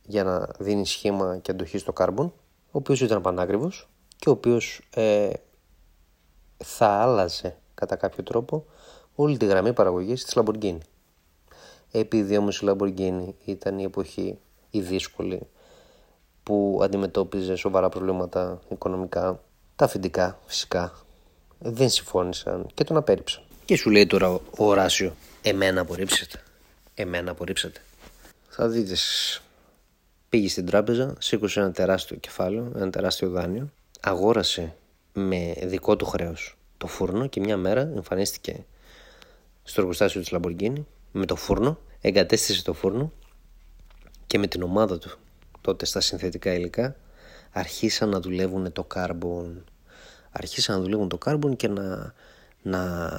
για 0.06 0.24
να 0.24 0.50
δίνει 0.60 0.86
σχήμα 0.86 1.38
και 1.38 1.52
αντοχή 1.52 1.78
στο 1.78 1.94
κάρμπον, 1.94 2.26
ο 2.66 2.72
οποίος 2.72 3.02
ήταν 3.02 3.22
πανάκριβος 3.22 3.90
και 4.16 4.30
ο 4.30 4.32
οποίος 4.32 4.82
ε, 4.94 5.30
θα 6.58 6.88
άλλαζε 6.88 7.58
κατά 7.74 7.96
κάποιο 7.96 8.24
τρόπο 8.24 8.66
όλη 9.16 9.38
τη 9.38 9.46
γραμμή 9.46 9.74
παραγωγής 9.74 10.24
της 10.24 10.38
Lamborghini. 10.38 10.78
Επειδή 11.92 12.38
όμως 12.38 12.62
η 12.62 12.66
Lamborghini 12.70 13.34
ήταν 13.46 13.80
η 13.80 13.84
εποχή 13.84 14.40
η 14.70 14.80
δύσκολη 14.82 15.42
που 16.44 16.80
αντιμετώπιζε 16.84 17.56
σοβαρά 17.56 17.90
προβλήματα 17.90 18.60
οικονομικά, 18.70 19.40
τα 19.76 19.86
αφεντικά 19.86 20.40
φυσικά 20.46 20.94
δεν 21.60 21.90
συμφώνησαν 21.90 22.68
και 22.74 22.84
τον 22.84 22.98
απέρριψαν. 22.98 23.44
Και 23.66 23.78
σου 23.78 23.90
λέει 23.90 24.08
τώρα 24.08 24.30
ο 24.30 24.42
Οράσιο, 24.58 25.16
εμένα 25.42 25.82
απορρίψετε, 25.82 26.44
εμένα 26.94 27.32
απορρίψετε. 27.32 27.82
Θα 28.50 28.68
δείτε, 28.68 28.96
πήγε 30.30 30.50
στην 30.50 30.66
τράπεζα, 30.66 31.16
σήκωσε 31.20 31.60
ένα 31.60 31.72
τεράστιο 31.72 32.18
κεφάλαιο, 32.18 32.72
ένα 32.76 32.90
τεράστιο 32.90 33.30
δάνειο, 33.30 33.70
αγόρασε 34.00 34.76
με 35.14 35.54
δικό 35.64 35.96
του 35.96 36.06
χρέος 36.06 36.58
το 36.78 36.88
φούρνο 36.88 37.28
και 37.28 37.40
μια 37.40 37.58
μέρα 37.58 37.82
εμφανίστηκε 37.82 38.66
στο 39.64 39.82
εργοστάσιο 39.82 40.22
της 40.22 40.32
Λαμποργκίνη 40.32 40.88
με 41.12 41.26
το 41.26 41.36
φούρνο, 41.36 41.80
εγκατέστησε 42.02 42.64
το 42.64 42.74
φούρνο 42.74 43.12
και 44.28 44.38
με 44.38 44.48
την 44.48 44.64
ομάδα 44.64 44.98
του 44.98 45.18
τότε 45.62 45.86
στα 45.86 46.00
συνθετικά 46.00 46.54
υλικά 46.54 46.96
αρχίσαν 47.52 48.10
να 48.10 48.20
δουλεύουν 48.20 48.72
το 48.72 48.88
carbon 48.96 49.52
αρχίσαν 50.40 50.76
να 50.76 50.82
δουλεύουν 50.82 51.10
το 51.10 51.18
carbon 51.26 51.56
και 51.56 51.68
να, 51.68 52.14
να 52.62 53.10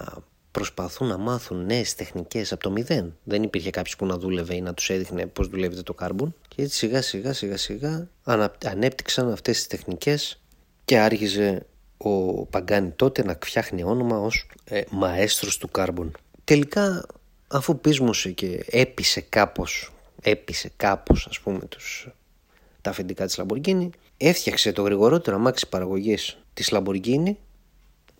προσπαθούν 0.50 1.08
να 1.08 1.16
μάθουν 1.16 1.64
νέες 1.64 1.94
τεχνικές 1.94 2.52
από 2.52 2.62
το 2.62 2.70
μηδέν. 2.70 3.16
Δεν 3.24 3.42
υπήρχε 3.42 3.70
κάποιος 3.70 3.96
που 3.96 4.06
να 4.06 4.18
δούλευε 4.18 4.54
ή 4.54 4.60
να 4.60 4.74
τους 4.74 4.90
έδειχνε 4.90 5.26
πώς 5.26 5.48
δουλεύει 5.48 5.82
το 5.82 5.94
carbon. 6.00 6.28
Και 6.48 6.62
έτσι 6.62 6.76
σιγά 6.76 7.02
σιγά 7.02 7.32
σιγά 7.32 7.56
σιγά 7.56 8.08
ανέπτυξαν 8.64 9.32
αυτές 9.32 9.56
τις 9.56 9.66
τεχνικές 9.66 10.40
και 10.84 10.98
άρχιζε 10.98 11.66
ο 11.96 12.44
Παγκάνη 12.46 12.90
τότε 12.90 13.24
να 13.24 13.38
φτιάχνει 13.42 13.82
όνομα 13.82 14.18
ως 14.18 14.46
ε, 14.64 14.82
μαέστρος 14.90 15.58
του 15.58 15.70
carbon. 15.72 16.10
Τελικά 16.44 17.06
αφού 17.48 17.80
πείσμωσε 17.80 18.30
και 18.30 18.64
έπεισε 18.70 19.20
κάπως, 19.20 19.92
έπεισε 20.22 20.70
κάπως 20.76 21.26
ας 21.26 21.40
πούμε 21.40 21.66
τους, 21.66 22.08
τα 22.80 22.90
αφεντικά 22.90 23.26
της 23.26 23.40
Lamborghini, 23.40 23.88
έφτιαξε 24.16 24.72
το 24.72 24.82
γρηγορότερο 24.82 25.36
αμάξι 25.36 25.68
παραγωγής 25.68 26.38
της 26.54 26.68
Lamborghini 26.72 27.34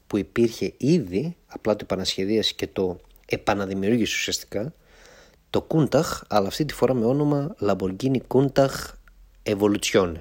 που 0.07 0.17
υπήρχε 0.17 0.73
ήδη, 0.76 1.37
απλά 1.47 1.76
το 1.76 1.81
επανασχεδίασε 1.83 2.52
και 2.57 2.67
το 2.67 3.00
επαναδημιούργησε 3.26 4.14
ουσιαστικά, 4.17 4.73
το 5.50 5.67
Countach, 5.71 6.21
αλλά 6.29 6.49
αυτή 6.49 6.64
τη 6.64 6.75
φορά 6.75 6.95
με 6.95 7.05
όνομα 7.05 7.55
Lamborghini 7.61 8.19
Countach 8.29 8.95
Evoluzione. 9.43 10.14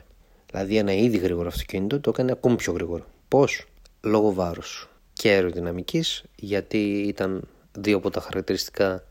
Δηλαδή 0.51 0.77
ένα 0.77 0.93
ήδη 0.93 1.17
γρήγορο 1.17 1.48
αυτοκίνητο 1.48 2.00
το 2.00 2.10
έκανε 2.10 2.31
ακόμη 2.31 2.55
πιο 2.55 2.74
γρήγορο. 2.74 3.05
Πώς; 3.27 3.65
Λόγω 4.01 4.34
βάρους 4.34 4.89
και 5.13 5.29
αεροδυναμικής, 5.29 6.24
γιατί 6.36 6.77
ήταν 7.08 7.48
δύο 7.72 7.98
από 7.98 8.10
τα 8.10 8.22
χαρακτηριστικά 8.22 9.03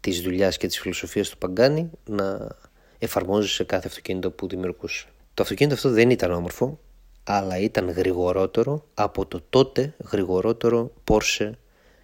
της 0.00 0.20
δουλειάς 0.20 0.56
και 0.56 0.66
της 0.66 0.78
φιλοσοφίας 0.80 1.28
του 1.28 1.38
Παγκάνη 1.38 1.90
να 2.04 2.48
εφαρμόζει 2.98 3.48
σε 3.48 3.64
κάθε 3.64 3.88
αυτοκίνητο 3.88 4.30
που 4.30 4.48
δημιουργούσε. 4.48 5.06
Το 5.34 5.42
αυτοκίνητο 5.42 5.74
αυτό 5.74 5.90
δεν 5.90 6.10
ήταν 6.10 6.32
όμορφο, 6.32 6.78
αλλά 7.24 7.58
ήταν 7.58 7.90
γρηγορότερο 7.90 8.84
από 8.94 9.26
το 9.26 9.42
τότε 9.50 9.94
γρηγορότερο 10.10 10.92
Porsche 11.08 11.50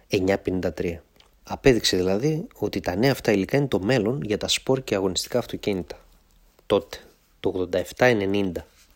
953. 0.09 0.97
Απέδειξε 1.43 1.97
δηλαδή 1.97 2.47
ότι 2.55 2.79
τα 2.79 2.95
νέα 2.95 3.11
αυτά 3.11 3.31
υλικά 3.31 3.57
είναι 3.57 3.67
το 3.67 3.79
μέλλον 3.79 4.21
για 4.23 4.37
τα 4.37 4.47
σπορ 4.47 4.83
και 4.83 4.95
αγωνιστικά 4.95 5.39
αυτοκίνητα. 5.39 6.05
Τότε, 6.65 6.97
το 7.39 7.69
87-90, 7.71 8.51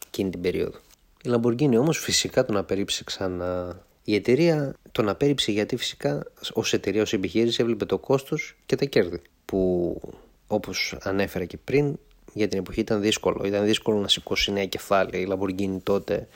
εκείνη 0.07 0.29
την 0.29 0.41
περίοδο. 0.41 0.79
Η 1.23 1.29
Lamborghini 1.33 1.77
όμως 1.77 1.97
φυσικά 1.97 2.45
τον 2.45 2.57
απερίψε 2.57 3.03
ξανά. 3.03 3.81
Η 4.03 4.15
εταιρεία 4.15 4.73
τον 4.91 5.09
απέριψε 5.09 5.51
γιατί 5.51 5.75
φυσικά 5.75 6.25
ως 6.53 6.73
εταιρεία, 6.73 7.01
ως 7.01 7.13
επιχείρηση 7.13 7.61
έβλεπε 7.61 7.85
το 7.85 7.97
κόστος 7.97 8.55
και 8.65 8.75
τα 8.75 8.85
κέρδη 8.85 9.21
που 9.45 10.01
όπως 10.47 10.97
ανέφερα 11.01 11.45
και 11.45 11.57
πριν 11.57 11.97
για 12.33 12.47
την 12.47 12.59
εποχή 12.59 12.79
ήταν 12.79 13.01
δύσκολο. 13.01 13.45
Ήταν 13.45 13.65
δύσκολο 13.65 13.99
να 13.99 14.07
σηκώσει 14.07 14.51
νέα 14.51 14.65
κεφάλαια 14.65 15.21
η 15.21 15.27
Lamborghini 15.29 15.77
τότε 15.83 16.27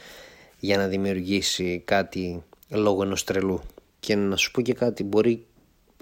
για 0.60 0.78
να 0.78 0.88
δημιουργήσει 0.88 1.82
κάτι 1.86 2.44
λόγω 2.70 3.04
ενός 3.04 3.24
τρελού. 3.24 3.62
Και 4.00 4.16
να 4.16 4.36
σου 4.36 4.52
πω 4.52 4.62
και 4.62 4.74
κάτι, 4.74 5.04
μπορεί 5.04 5.46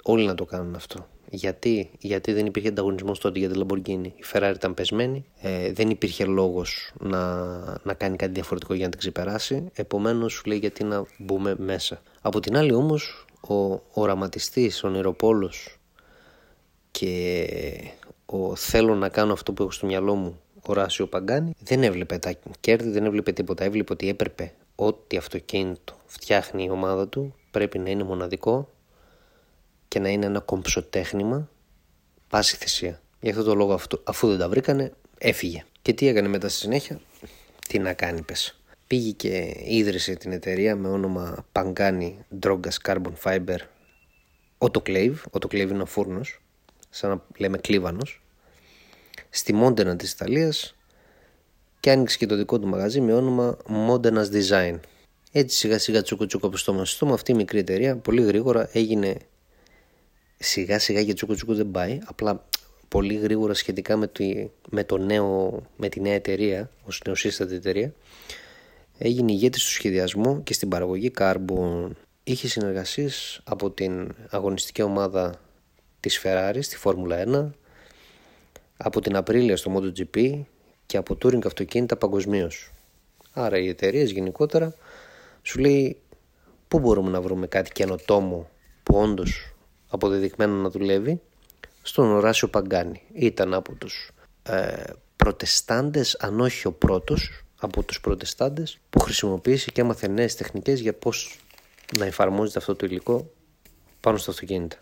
όλοι 0.04 0.26
να 0.26 0.36
το 0.36 0.46
κάνουν 0.46 0.76
αυτό. 0.76 1.08
Γιατί, 1.32 1.90
γιατί 2.00 2.34
δεν 2.34 2.46
υπήρχε 2.46 2.68
ανταγωνισμός 2.68 3.20
τότε 3.20 3.40
για 3.40 3.50
τη 3.50 3.60
Lamborghini. 3.64 4.06
Η 4.06 4.24
Ferrari 4.34 4.54
ήταν 4.56 4.74
πεσμένη, 4.74 5.26
ε, 5.42 5.72
δεν 5.72 5.90
υπήρχε 5.90 6.26
λόγος 6.26 6.92
να, 7.00 7.46
να 7.84 7.94
κάνει 7.94 8.16
κάτι 8.16 8.32
διαφορετικό 8.32 8.74
για 8.74 8.84
να 8.84 8.90
την 8.90 9.00
ξεπεράσει. 9.00 9.70
Επομένως, 9.74 10.34
σου 10.34 10.42
λέει 10.46 10.58
γιατί 10.58 10.84
να 10.84 11.06
μπούμε 11.18 11.56
μέσα. 11.58 12.02
Από 12.22 12.40
την 12.40 12.58
άλλη, 12.58 12.74
όμως, 12.74 13.26
ο 13.50 13.82
οραματιστής, 13.94 14.84
ο 14.84 14.90
νεροπόλος 14.90 15.80
και 16.92 17.48
ο 18.32 18.56
θέλω 18.56 18.96
να 18.96 19.10
κάνω 19.10 19.34
αυτό 19.34 19.54
που 19.54 19.62
έχω 19.62 19.72
στο 19.72 19.86
μυαλό 19.86 20.16
μου, 20.16 20.42
ο 20.66 20.74
Ράσιο 20.74 21.08
Παγκάνη, 21.08 21.56
δεν 21.64 21.84
έβλεπε 21.84 22.18
τα 22.18 22.34
κέρδη, 22.60 22.90
δεν 22.90 23.06
έβλεπε 23.06 23.32
τίποτα. 23.32 23.64
Έβλεπε 23.64 23.94
ότι 23.94 24.10
έπρεπε 24.10 24.54
ό,τι 24.76 25.18
αυτοκίνητο 25.18 26.00
φτιάχνει 26.06 26.64
η 26.64 26.70
ομάδα 26.70 27.08
του 27.08 27.36
πρέπει 27.52 27.80
να 27.80 27.90
είναι 27.90 28.04
μοναδικό 28.04 28.70
και 29.88 30.00
να 30.00 30.10
είναι 30.10 30.26
ένα 30.26 30.40
κομψοτέχνημα 30.40 31.50
πάση 32.30 32.56
θυσία. 32.56 33.02
Γι' 33.20 33.30
αυτό 33.30 33.44
το 33.44 33.56
λόγο 33.56 33.74
αυτού, 33.74 34.02
αφού 34.04 34.28
δεν 34.28 34.38
τα 34.38 34.50
βρήκανε 34.50 34.94
έφυγε. 35.18 35.66
Και 35.82 35.94
τι 35.94 36.08
έκανε 36.08 36.28
μετά 36.28 36.50
στη 36.50 36.60
συνέχεια, 36.60 37.00
τι 37.68 37.80
να 37.80 37.94
κάνει 37.94 38.22
πες. 38.22 38.60
Πήγε 38.88 39.12
και 39.12 39.56
ίδρυσε 39.66 40.14
την 40.14 40.32
εταιρεία 40.32 40.76
με 40.76 40.88
όνομα 40.88 41.46
Pangani 41.52 42.14
Drogas 42.44 42.78
Carbon 42.84 43.14
Fiber 43.24 43.58
Autoclave. 44.58 45.16
Autoclave 45.32 45.70
είναι 45.70 45.82
ο 45.82 45.86
φούρνος, 45.86 46.42
σαν 46.90 47.10
να 47.10 47.22
λέμε 47.38 47.58
κλίβανος. 47.58 48.22
Στη 49.30 49.54
Μόντενα 49.54 49.96
της 49.96 50.12
Ιταλίας 50.12 50.76
και 51.80 51.92
άνοιξε 51.92 52.18
και 52.18 52.26
το 52.26 52.36
δικό 52.36 52.60
του 52.60 52.68
μαγαζί 52.68 53.02
με 53.02 53.14
όνομα 53.14 53.58
Modenas 53.68 54.26
Design. 54.32 54.80
Έτσι 55.32 55.58
σιγά 55.58 55.80
σιγά 55.80 56.02
τσούκο 56.02 56.26
τσούκο 56.26 56.48
από 56.48 56.58
στο 56.58 56.74
μαστό 56.74 57.06
αυτή 57.06 57.32
η 57.32 57.36
μικρή 57.36 57.60
εταιρεία 57.60 57.98
πολύ 57.98 58.22
γρήγορα 58.22 58.70
έγινε 58.72 59.18
σιγά 60.38 60.80
σιγά 60.80 61.04
και 61.04 61.14
τσούκο 61.14 61.34
τσούκο 61.34 61.54
δεν 61.54 61.72
πάει 61.72 62.00
απλά 62.06 62.48
πολύ 62.88 63.16
γρήγορα 63.16 63.54
σχετικά 63.54 63.98
με, 63.98 64.08
το, 64.08 64.24
με, 64.70 64.84
το 64.84 64.98
νέο, 64.98 65.62
με 65.76 65.90
τη 65.90 66.02
νέα 66.02 66.14
εταιρεία 66.14 66.70
ως 66.86 67.02
νεοσύστατη 67.06 67.56
εταιρεία 67.56 67.94
έγινε 68.98 69.32
ηγέτης 69.32 69.64
του 69.64 69.72
σχεδιασμού 69.72 70.44
και 70.44 70.54
στην 70.54 70.70
παραγωγή 70.70 71.12
Carbon 71.18 71.90
είχε 72.24 72.48
συνεργασίες 72.48 73.42
από 73.44 73.72
την 73.72 74.16
αγωνιστική 74.30 74.82
ομάδα 74.82 75.42
της 76.00 76.22
Ferrari 76.24 76.60
στη 76.62 76.76
Φόρμουλα 76.76 77.24
1 77.28 77.50
από 78.78 79.02
την 79.02 79.16
Απρίλια 79.16 79.58
στο 79.58 79.76
MotoGP 79.76 80.42
και 80.86 80.98
από 80.98 81.18
touring 81.22 81.46
αυτοκίνητα 81.46 81.98
παγκοσμίως. 81.98 82.72
Άρα 83.32 83.58
οι 83.58 83.68
εταιρείες 83.68 84.12
γενικότερα 84.12 84.74
σου 85.42 85.60
λέει 85.60 85.98
πού 86.68 86.80
μπορούμε 86.80 87.10
να 87.10 87.22
βρούμε 87.22 87.48
κάτι 87.48 87.72
καινοτόμο 87.72 88.50
που 88.84 88.96
όντως 88.96 89.54
αποδεδειγμένο 89.90 90.54
να 90.54 90.70
δουλεύει; 90.70 91.22
Στον 91.82 92.12
Οράσιο 92.12 92.48
Παγκάνη. 92.48 93.02
Ήταν 93.14 93.54
από 93.54 93.74
τους 93.74 94.12
ε, 94.44 94.84
προτεστάντες, 95.16 96.16
αν 96.20 96.40
όχι 96.40 96.68
ο 96.68 96.72
πρώτος 96.72 97.44
από 97.60 97.84
τους 97.84 98.02
προτεστάντες 98.02 98.78
που 98.90 99.00
χρησιμοποίησε 99.00 99.72
και 99.72 99.82
έμαθε 99.82 100.08
νέες 100.08 100.36
τεχνικές 100.36 100.80
για 100.80 100.94
πώς 100.94 101.40
να 101.98 102.06
εφαρμόζεται 102.06 102.60
αυτό 102.60 102.76
το 102.76 102.86
υλικό 102.86 103.32
πάνω 104.00 104.18
στα 104.18 104.32
αυτοκίνητα. 104.32 104.78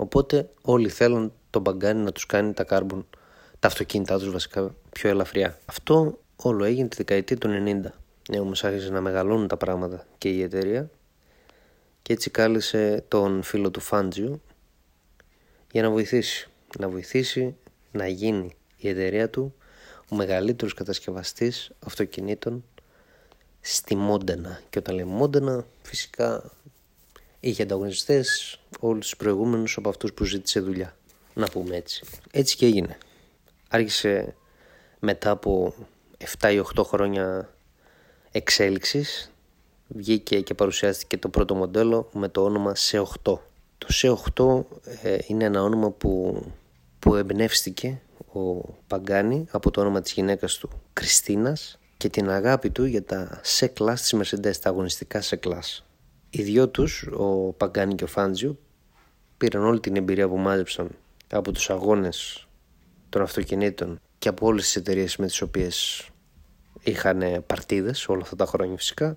Οπότε 0.00 0.50
όλοι 0.62 0.88
θέλουν 0.88 1.32
τον 1.50 1.62
Παγκάνη 1.62 2.02
να 2.02 2.12
τους 2.12 2.26
κάνει 2.26 2.52
τα 2.52 2.64
carbon, 2.68 3.04
τα 3.58 3.68
αυτοκίνητά 3.68 4.18
τους 4.18 4.30
βασικά 4.30 4.74
πιο 4.92 5.10
ελαφριά. 5.10 5.58
Αυτό 5.64 6.18
όλο 6.36 6.64
έγινε 6.64 6.88
τη 6.88 6.96
δεκαετία 6.96 7.36
του 7.36 7.48
90. 7.48 7.90
Ναι, 8.30 8.40
όμως 8.40 8.64
άρχισε 8.64 8.90
να 8.90 9.00
μεγαλώνουν 9.00 9.48
τα 9.48 9.56
πράγματα 9.56 10.06
και 10.18 10.28
η 10.28 10.42
εταιρεία 10.42 10.90
και 12.02 12.12
έτσι 12.12 12.30
κάλεσε 12.30 13.04
τον 13.08 13.42
φίλο 13.42 13.70
του 13.70 13.80
Φάντζιου 13.80 14.42
για 15.72 15.82
να 15.82 15.90
βοηθήσει. 15.90 16.48
Να 16.78 16.88
βοηθήσει 16.88 17.56
να 17.92 18.08
γίνει 18.08 18.56
η 18.76 18.88
εταιρεία 18.88 19.30
του 19.30 19.54
ο 20.10 20.16
μεγαλύτερος 20.16 20.74
κατασκευαστής 20.74 21.70
αυτοκινήτων 21.86 22.64
στη 23.60 23.96
Μόντενα. 23.96 24.60
Και 24.70 24.78
όταν 24.78 24.94
λέμε 24.94 25.12
Μόντενα 25.12 25.66
φυσικά 25.82 26.52
είχε 27.40 27.62
ανταγωνιστές 27.62 28.58
όλους 28.80 29.04
τους 29.04 29.16
προηγούμενους 29.16 29.76
από 29.76 29.88
αυτούς 29.88 30.12
που 30.12 30.24
ζήτησε 30.24 30.60
δουλειά. 30.60 30.96
Να 31.34 31.46
πούμε 31.46 31.76
έτσι. 31.76 32.04
Έτσι 32.30 32.56
και 32.56 32.66
έγινε. 32.66 32.98
Άρχισε 33.68 34.34
μετά 34.98 35.30
από 35.30 35.74
7 36.40 36.52
ή 36.52 36.62
8 36.76 36.84
χρόνια 36.84 37.54
εξέλιξης 38.30 39.32
βγήκε 39.88 40.40
και 40.40 40.54
παρουσιάστηκε 40.54 41.18
το 41.18 41.28
πρώτο 41.28 41.54
μοντέλο 41.54 42.08
με 42.12 42.28
το 42.28 42.44
όνομα 42.44 42.72
C8. 42.76 43.38
Το 43.78 43.88
C8 44.34 44.64
ε, 45.02 45.18
είναι 45.26 45.44
ένα 45.44 45.62
όνομα 45.62 45.90
που, 45.90 46.42
που 46.98 47.14
εμπνεύστηκε 47.14 48.00
ο 48.32 48.74
Παγκάνη 48.86 49.46
από 49.50 49.70
το 49.70 49.80
όνομα 49.80 50.00
της 50.00 50.12
γυναίκας 50.12 50.54
του 50.54 50.70
Κριστίνας 50.92 51.78
και 51.96 52.08
την 52.08 52.30
αγάπη 52.30 52.70
του 52.70 52.84
για 52.84 53.04
τα 53.04 53.40
C-Class 53.58 53.94
της 53.94 54.14
Mercedes, 54.16 54.56
τα 54.60 54.68
αγωνιστικά 54.68 55.22
C-Class. 55.22 55.82
Οι 56.30 56.42
δυο 56.42 56.68
τους, 56.68 57.06
ο 57.12 57.52
Παγκάνη 57.56 57.94
και 57.94 58.04
ο 58.04 58.06
Φάντζιου, 58.06 58.58
πήραν 59.36 59.64
όλη 59.64 59.80
την 59.80 59.96
εμπειρία 59.96 60.28
που 60.28 60.38
μάζεψαν 60.38 60.90
από 61.32 61.52
τους 61.52 61.70
αγώνες 61.70 62.48
των 63.08 63.22
αυτοκινήτων 63.22 64.00
και 64.18 64.28
από 64.28 64.46
όλες 64.46 64.64
τις 64.64 64.76
εταιρείες 64.76 65.16
με 65.16 65.26
τις 65.26 65.40
οποίες 65.40 66.08
είχαν 66.82 67.44
παρτίδες 67.46 68.08
όλα 68.08 68.22
αυτά 68.22 68.36
τα 68.36 68.46
χρόνια 68.46 68.76
φυσικά 68.76 69.16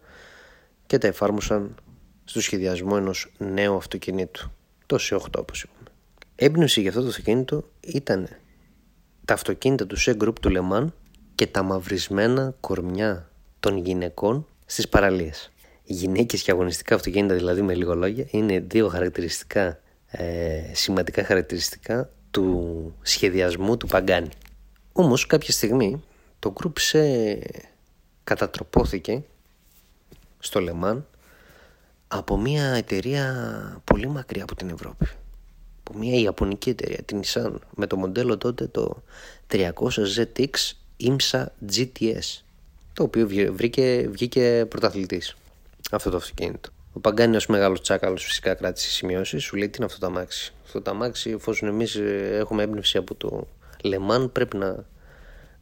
και 0.86 0.98
τα 0.98 1.08
εφάρμοσαν 1.08 1.76
στο 2.24 2.42
σχεδιασμό 2.42 2.94
ενός 2.96 3.32
νέου 3.38 3.76
αυτοκινήτου, 3.76 4.52
το 4.86 4.98
C8 5.00 5.20
όπως 5.38 5.64
είπαμε. 5.64 5.88
Έμπνευση 6.36 6.82
για 6.82 6.90
αυτό 6.90 7.02
το 7.02 7.08
αυτοκίνητο 7.08 7.70
ήταν 7.80 8.28
τα 9.26 9.34
αυτοκίνητα 9.34 9.88
του 9.88 9.98
C 10.00 10.18
Group 10.18 10.34
του 10.42 10.50
Λεμάν 10.50 10.94
και 11.36 11.48
τα 11.48 11.64
μαυρισμένα 11.64 12.56
κορμιά 12.60 13.30
των 13.60 13.78
γυναικών 13.78 14.48
στις 14.66 14.90
παραλίες. 14.90 15.52
Οι 15.92 15.94
γυναίκες 15.94 16.42
και 16.42 16.52
αγωνιστικά 16.52 16.96
αυτοκίνητα 16.96 17.36
δηλαδή 17.36 17.62
με 17.62 17.74
λίγο 17.74 17.96
λόγια 17.96 18.28
είναι 18.30 18.60
δύο 18.60 18.88
χαρακτηριστικά, 18.88 19.80
ε, 20.08 20.62
σημαντικά 20.72 21.24
χαρακτηριστικά 21.24 22.10
του 22.32 22.96
σχεδιασμού 23.02 23.78
του 23.78 23.88
Παγκάνη. 23.88 24.30
Όμως 24.92 25.26
κάποια 25.26 25.54
στιγμή 25.54 26.04
το 26.40 26.54
Group 26.60 26.74
C 26.92 27.00
κατατροπώθηκε 28.24 29.24
στο 30.40 30.60
Λεμάν 30.60 31.08
από 32.08 32.38
μια 32.38 32.66
εταιρεία 32.66 33.82
πολύ 33.84 34.08
μακριά 34.08 34.44
από 34.44 34.56
την 34.56 34.70
Ευρώπη. 34.70 35.08
Από 35.84 35.98
μια 35.98 36.20
Ιαπωνική 36.20 36.70
εταιρεία, 36.70 37.04
την 37.04 37.22
Nissan, 37.24 37.56
με 37.76 37.88
το 37.88 37.96
μοντέλο 37.96 38.38
τότε 38.38 38.68
το 38.68 39.04
300ZX 39.52 40.50
IMSA 41.04 41.46
GTS, 41.76 42.42
το 42.94 43.04
οποίο 43.04 43.28
βρήκε, 43.54 44.08
βγήκε 44.12 44.66
πρωταθλητής 44.70 45.36
αυτό 45.96 46.10
το 46.10 46.18
αυτοκίνητο. 46.18 46.70
Ο 46.94 47.00
Παγκάνη 47.00 47.36
ως 47.36 47.48
μεγάλος 47.48 47.82
τσάκαλος 47.82 48.24
φυσικά 48.24 48.54
κράτησε 48.54 48.90
σημειώσεις, 48.90 49.44
σου 49.44 49.56
λέει 49.56 49.70
τι 49.70 49.78
είναι 49.78 49.86
αυτό 49.86 50.00
το 50.00 50.06
αμάξι; 50.06 50.54
Αυτό 50.64 50.82
το 50.82 50.92
αμάξι, 50.92 51.30
εφόσον 51.30 51.70
εμείς 51.70 51.96
ε, 51.96 52.38
έχουμε 52.40 52.64
έμπνευση 52.64 52.98
από 52.98 53.16
το 53.16 53.48
Λεμάν, 53.82 54.32
πρέπει 54.32 54.58
να 54.58 54.86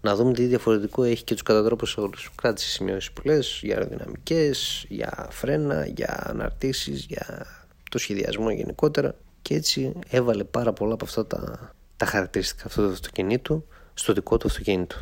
να 0.01 0.15
δούμε 0.15 0.33
τι 0.33 0.45
διαφορετικό 0.45 1.03
έχει 1.03 1.23
και 1.23 1.33
τους 1.33 1.43
κατατρόπους 1.43 1.97
όλους. 1.97 2.31
Κράτησε 2.35 2.69
σημειώσεις 2.69 3.11
πολλέ 3.11 3.39
για 3.61 3.75
αεροδυναμικές, 3.75 4.85
για 4.89 5.27
φρένα, 5.29 5.85
για 5.85 6.23
αναρτήσεις, 6.27 7.05
για 7.05 7.45
το 7.89 7.97
σχεδιασμό 7.97 8.51
γενικότερα. 8.51 9.15
Και 9.41 9.55
έτσι 9.55 9.93
έβαλε 10.09 10.43
πάρα 10.43 10.73
πολλά 10.73 10.93
από 10.93 11.05
αυτά 11.05 11.25
τα, 11.25 11.73
τα 11.97 12.05
χαρακτηριστικά 12.05 12.63
αυτού 12.65 12.81
του 12.81 12.91
αυτοκινήτου 12.91 13.65
στο 13.93 14.13
δικό 14.13 14.37
του 14.37 14.47
αυτοκίνητο. 14.47 14.95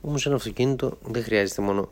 Όμως 0.00 0.26
ένα 0.26 0.34
αυτοκίνητο 0.34 0.98
δεν 1.06 1.22
χρειάζεται 1.22 1.62
μόνο 1.62 1.88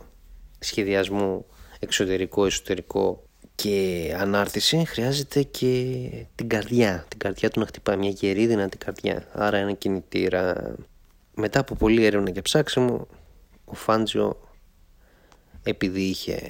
σχεδιασμό 0.59 1.47
εξωτερικό, 1.81 2.47
εσωτερικό 2.47 3.23
και 3.55 4.15
ανάρτηση 4.19 4.85
χρειάζεται 4.85 5.43
και 5.43 6.09
την 6.35 6.49
καρδιά, 6.49 7.05
την 7.09 7.19
καρδιά 7.19 7.51
του 7.51 7.61
να 7.61 7.67
χτυπάει 7.67 7.97
μια 7.97 8.11
γερή 8.11 8.47
δυνατή 8.47 8.77
καρδιά. 8.77 9.27
Άρα 9.33 9.57
ένα 9.57 9.73
κινητήρα, 9.73 10.75
μετά 11.35 11.61
από 11.61 11.75
πολλή 11.75 12.05
έρευνα 12.05 12.31
και 12.31 12.43
ψάξιμο, 12.43 13.07
ο 13.65 13.75
Φάντζιο 13.75 14.49
επειδή 15.63 16.03
είχε 16.03 16.41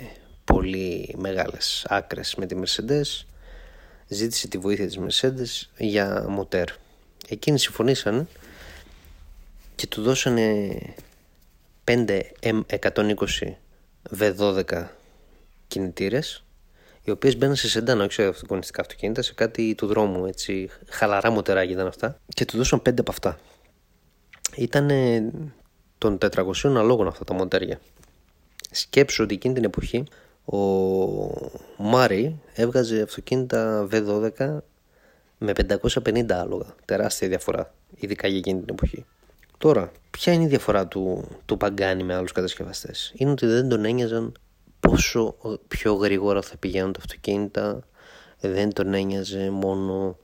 πολύ 0.45 1.15
μεγάλες 1.19 1.87
άκρες 1.89 2.35
με 2.35 2.47
τη 2.47 2.57
Mercedes 2.63 3.25
ζήτησε 4.09 4.49
τη 4.49 4.59
βοήθεια 4.59 4.87
της 4.87 4.99
Mercedes 5.01 5.69
για 5.79 6.27
μοτέρ. 6.29 6.69
Εκείνοι 7.29 7.59
συμφωνήσαν 7.59 8.29
και 9.75 9.87
του 9.87 10.03
δώσανε 10.03 10.79
5 11.85 12.21
M120 12.41 13.15
V12 14.19 14.87
κινητήρες 15.71 16.45
οι 17.05 17.11
οποίες 17.11 17.37
μπαίναν 17.37 17.57
σε 17.57 17.69
σεντάνα, 17.69 18.05
όχι 18.05 18.13
σε 18.13 18.25
αυτοκονιστικά 18.25 18.81
αυτοκίνητα, 18.81 19.23
σε 19.23 19.35
κάτι 19.35 19.75
του 19.75 19.87
δρόμου, 19.87 20.27
έτσι, 20.27 20.69
χαλαρά 20.89 21.31
μοτεράκια 21.31 21.75
ήταν 21.75 21.87
αυτά 21.87 22.19
και 22.29 22.45
του 22.45 22.57
δώσαν 22.57 22.83
5 22.89 23.01
από 23.01 23.11
αυτά 23.11 23.39
ήταν 24.57 24.91
των 25.99 26.19
400 26.35 26.53
αλόγων 26.65 27.07
αυτά 27.07 27.25
τα 27.25 27.35
μοντέρια. 27.35 27.81
Σκέψου 28.71 29.25
ότι 29.25 29.35
εκείνη 29.35 29.55
την 29.55 29.65
εποχή 29.65 30.05
ο 30.45 30.57
Μάρι 31.77 32.41
έβγαζε 32.55 33.03
αυτοκίνητα 33.03 33.89
V12 33.93 34.59
με 35.39 35.53
550 35.69 36.31
άλογα. 36.31 36.67
Τεράστια 36.85 37.29
διαφορά, 37.29 37.75
ειδικά 37.95 38.29
για 38.29 38.39
εκείνη 38.39 38.61
την 38.61 38.69
εποχή. 38.75 39.05
Τώρα, 39.59 39.93
ποια 40.11 40.33
είναι 40.33 40.45
η 40.45 40.47
διαφορά 40.47 40.87
του, 40.87 41.29
του 41.47 41.57
Παγκάνη 41.57 42.03
με 42.03 42.15
άλλους 42.15 42.33
κατασκευαστές; 42.33 43.13
Είναι 43.17 43.31
ότι 43.31 43.47
δεν 43.47 43.69
τον 43.69 43.85
ένοιαζαν 43.85 44.33
πόσο 44.81 45.37
πιο 45.69 45.95
γρήγορα 45.95 46.43
θα 46.43 46.57
πηγαίνουν 46.57 46.93
τα 46.93 47.01
αυτοκίνητα, 47.01 47.83
δεν 48.41 48.73
τον 48.73 48.95
ένοιαζε 48.95 49.51
μόνο 49.51 50.17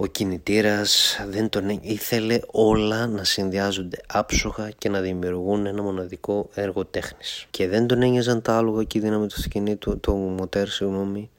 ο 0.00 0.06
κινητήρας 0.06 1.20
δεν 1.28 1.48
τον 1.48 1.68
ήθελε 1.80 2.40
όλα 2.46 3.06
να 3.06 3.24
συνδυάζονται 3.24 4.00
άψογα 4.06 4.70
και 4.70 4.88
να 4.88 5.00
δημιουργούν 5.00 5.66
ένα 5.66 5.82
μοναδικό 5.82 6.48
έργο 6.54 6.84
τέχνης. 6.84 7.46
Και 7.50 7.68
δεν 7.68 7.86
τον 7.86 8.02
ένοιαζαν 8.02 8.42
τα 8.42 8.56
άλογα 8.56 8.84
και 8.84 8.98
η 8.98 9.00
δύναμη 9.00 9.26
του 9.26 9.34
αυτοκινήτου, 9.36 10.00
το 10.00 10.12
μοτέρ 10.14 10.68
συγγνώμη, 10.68 11.30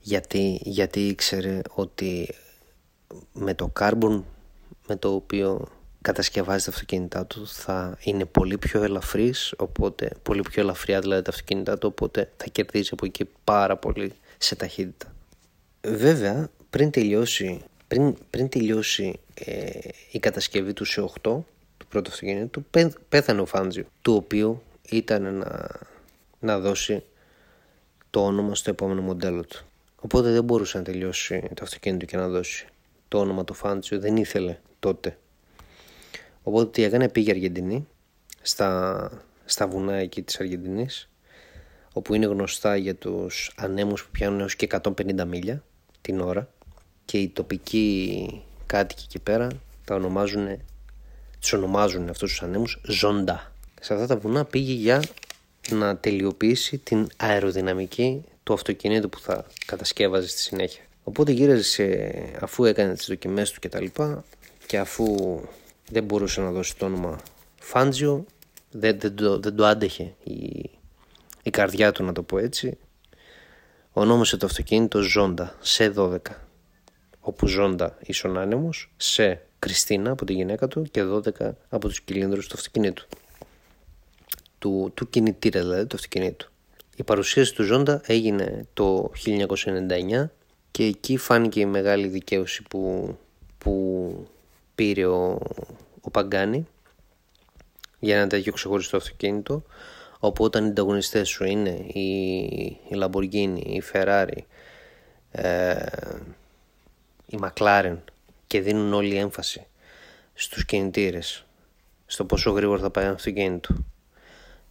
γιατί, 0.00 0.60
γιατί 0.62 1.00
ήξερε 1.00 1.60
ότι 1.74 2.34
με 3.32 3.54
το 3.54 3.72
carbon 3.80 4.22
με 4.86 4.96
το 4.96 5.12
οποίο 5.12 5.68
κατασκευάζει 6.08 6.64
τα 6.64 6.70
αυτοκίνητά 6.70 7.26
του 7.26 7.46
θα 7.46 7.98
είναι 8.00 8.24
πολύ 8.24 8.58
πιο 8.58 8.82
ελαφρύς, 8.82 9.54
οπότε 9.56 10.10
πολύ 10.22 10.40
πιο 10.40 10.62
ελαφριά 10.62 11.00
δηλαδή 11.00 11.22
τα 11.22 11.30
αυτοκίνητά 11.30 11.78
του, 11.78 11.88
οπότε 11.90 12.30
θα 12.36 12.46
κερδίζει 12.52 12.88
από 12.92 13.06
εκεί 13.06 13.28
πάρα 13.44 13.76
πολύ 13.76 14.12
σε 14.38 14.54
ταχύτητα. 14.56 15.14
Βέβαια, 15.80 16.50
πριν 16.70 16.90
τελειώσει 16.90 17.62
πριν, 17.88 18.16
πριν 18.30 18.48
τελειώσει 18.48 19.20
ε, 19.34 19.70
η 20.10 20.18
κατασκευή 20.18 20.72
του 20.72 20.86
C8 20.86 21.04
του 21.76 21.86
πρώτου 21.88 22.10
αυτοκίνητου 22.10 22.64
πέθανε 23.08 23.40
ο 23.40 23.46
Φάντζιο 23.46 23.84
του 24.02 24.14
οποίου 24.14 24.62
ήταν 24.88 25.34
να, 25.34 25.68
να 26.40 26.58
δώσει 26.58 27.02
το 28.10 28.24
όνομα 28.24 28.54
στο 28.54 28.70
επόμενο 28.70 29.00
μοντέλο 29.00 29.44
του. 29.44 29.64
Οπότε 29.96 30.30
δεν 30.30 30.44
μπορούσε 30.44 30.78
να 30.78 30.84
τελειώσει 30.84 31.48
το 31.54 31.62
αυτοκίνητο 31.62 32.04
και 32.04 32.16
να 32.16 32.28
δώσει 32.28 32.66
το 33.08 33.18
όνομα 33.18 33.44
του 33.44 33.54
Φάντζιο, 33.54 34.00
δεν 34.00 34.16
ήθελε 34.16 34.58
τότε. 34.78 35.18
Οπότε 36.48 36.70
τι 36.70 36.82
έκανε, 36.82 37.08
πήγε 37.08 37.30
Αργεντινή 37.30 37.86
στα, 38.42 39.10
στα 39.44 39.68
βουνά 39.68 39.94
εκεί 39.94 40.22
της 40.22 40.40
Αργεντινής 40.40 41.08
όπου 41.92 42.14
είναι 42.14 42.26
γνωστά 42.26 42.76
για 42.76 42.94
τους 42.94 43.52
ανέμους 43.56 44.04
που 44.04 44.10
πιάνουν 44.10 44.40
έως 44.40 44.56
και 44.56 44.66
150 44.82 45.24
μίλια 45.26 45.64
την 46.00 46.20
ώρα 46.20 46.48
και 47.04 47.18
οι 47.18 47.28
τοπικοί 47.28 48.42
κάτοικοι 48.66 49.02
εκεί 49.04 49.18
πέρα 49.18 49.48
τα 49.84 49.94
ονομάζουν, 49.94 50.58
τους 51.40 51.52
ονομάζουν 51.52 52.08
αυτούς 52.08 52.30
τους 52.30 52.42
ανέμους 52.42 52.80
ζώντα. 52.84 53.52
Σε 53.80 53.94
αυτά 53.94 54.06
τα 54.06 54.16
βουνά 54.16 54.44
πήγε 54.44 54.72
για 54.72 55.02
να 55.70 55.96
τελειοποιήσει 55.96 56.78
την 56.78 57.08
αεροδυναμική 57.16 58.24
του 58.42 58.52
αυτοκινήτου 58.52 59.08
που 59.08 59.18
θα 59.18 59.46
κατασκεύαζε 59.66 60.28
στη 60.28 60.40
συνέχεια. 60.40 60.82
Οπότε 61.04 61.32
γύρεσε 61.32 62.12
αφού 62.40 62.64
έκανε 62.64 62.94
τις 62.94 63.06
δοκιμές 63.06 63.50
του 63.50 63.60
και 63.60 63.68
τα 63.68 63.80
λοιπά 63.80 64.24
και 64.66 64.78
αφού 64.78 65.40
δεν 65.90 66.04
μπορούσε 66.04 66.40
να 66.40 66.50
δώσει 66.50 66.76
το 66.76 66.84
όνομα 66.84 67.20
Φάντζιο. 67.60 68.24
Δεν, 68.70 69.00
δεν, 69.00 69.14
το, 69.16 69.38
δεν 69.38 69.56
το 69.56 69.64
άντεχε 69.66 70.14
η, 70.24 70.70
η 71.42 71.50
καρδιά 71.50 71.92
του 71.92 72.04
να 72.04 72.12
το 72.12 72.22
πω 72.22 72.38
έτσι. 72.38 72.78
Ονόμασε 73.92 74.36
το 74.36 74.46
αυτοκίνητο 74.46 75.00
Ζώντα 75.00 75.56
σε 75.60 75.92
12 75.96 76.18
όπου 77.20 77.46
Ζώντα 77.46 77.98
ίσον 78.00 78.38
άνεμος 78.38 78.92
σε 78.96 79.42
Κριστίνα 79.58 80.10
από 80.10 80.24
τη 80.24 80.32
γυναίκα 80.32 80.68
του 80.68 80.82
και 80.82 81.02
12 81.04 81.50
από 81.68 81.88
τους 81.88 82.00
κυλίνδρους 82.00 82.46
του 82.46 82.54
αυτοκινήτου. 82.56 83.06
Του, 84.58 84.92
του 84.94 85.10
κινητήρα 85.10 85.60
δηλαδή 85.60 85.86
του 85.86 85.96
αυτοκινήτου. 85.96 86.50
Η 86.96 87.02
παρουσίαση 87.02 87.54
του 87.54 87.62
Ζώντα 87.62 88.00
έγινε 88.04 88.66
το 88.72 89.10
1999 89.24 90.28
και 90.70 90.84
εκεί 90.84 91.16
φάνηκε 91.16 91.60
η 91.60 91.66
μεγάλη 91.66 92.08
δικαίωση 92.08 92.62
που, 92.62 93.14
που 93.58 94.28
πήρε 94.78 95.06
ο, 95.06 95.38
ο 96.00 96.10
Παγκάνη 96.10 96.66
για 97.98 98.16
ένα 98.16 98.26
τέτοιο 98.26 98.52
ξεχωριστό 98.52 98.96
αυτοκίνητο 98.96 99.62
όπου 100.18 100.44
όταν 100.44 100.64
οι 100.64 100.68
ανταγωνιστές 100.68 101.28
σου 101.28 101.44
είναι 101.44 101.70
η, 101.92 102.26
η 102.64 102.94
Lamborghini, 103.02 103.60
η 103.64 103.82
Ferrari, 103.92 104.38
ε, 105.30 105.86
η 107.26 107.38
McLaren 107.42 107.96
και 108.46 108.60
δίνουν 108.60 108.92
όλη 108.92 109.16
έμφαση 109.16 109.66
στους 110.34 110.64
κινητήρες, 110.64 111.44
στο 112.06 112.24
πόσο 112.24 112.50
γρήγορα 112.50 112.80
θα 112.80 112.90
πάει 112.90 113.04
ένα 113.04 113.14
αυτοκίνητο, 113.14 113.74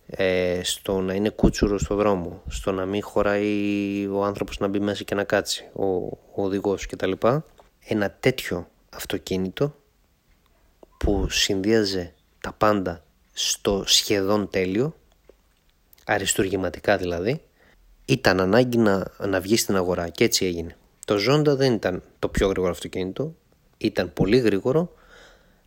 ε, 0.05 0.59
στο 0.63 1.01
να 1.01 1.13
είναι 1.13 1.29
κούτσουρος 1.29 1.81
στο 1.81 1.95
δρόμο, 1.95 2.41
στο 2.47 2.71
να 2.71 2.85
μην 2.85 3.03
χωράει 3.03 4.07
ο 4.07 4.23
άνθρωπος 4.23 4.57
να 4.59 4.67
μπει 4.67 4.79
μέσα 4.79 5.03
και 5.03 5.15
να 5.15 5.23
κάτσει, 5.23 5.69
ο, 5.73 5.85
ο 5.85 6.43
οδηγός 6.43 6.85
κτλ. 6.85 7.11
Ένα 7.87 8.11
τέτοιο 8.19 8.67
αυτοκίνητο 8.89 9.75
που 10.97 11.29
συνδύαζε 11.29 12.13
τα 12.41 12.53
πάντα 12.53 13.03
στο 13.33 13.83
σχεδόν 13.85 14.49
τέλειο, 14.49 14.95
αριστουργηματικά 16.05 16.97
δηλαδή, 16.97 17.41
ήταν 18.05 18.39
ανάγκη 18.39 18.77
να, 18.77 19.11
να 19.19 19.39
βγει 19.39 19.57
στην 19.57 19.75
αγορά 19.75 20.09
και 20.09 20.23
έτσι 20.23 20.45
έγινε. 20.45 20.75
Το 21.05 21.15
Zonda 21.29 21.57
δεν 21.57 21.73
ήταν 21.73 22.03
το 22.19 22.27
πιο 22.27 22.47
γρήγορο 22.47 22.71
αυτοκίνητο, 22.71 23.35
ήταν 23.77 24.13
πολύ 24.13 24.37
γρήγορο, 24.37 24.93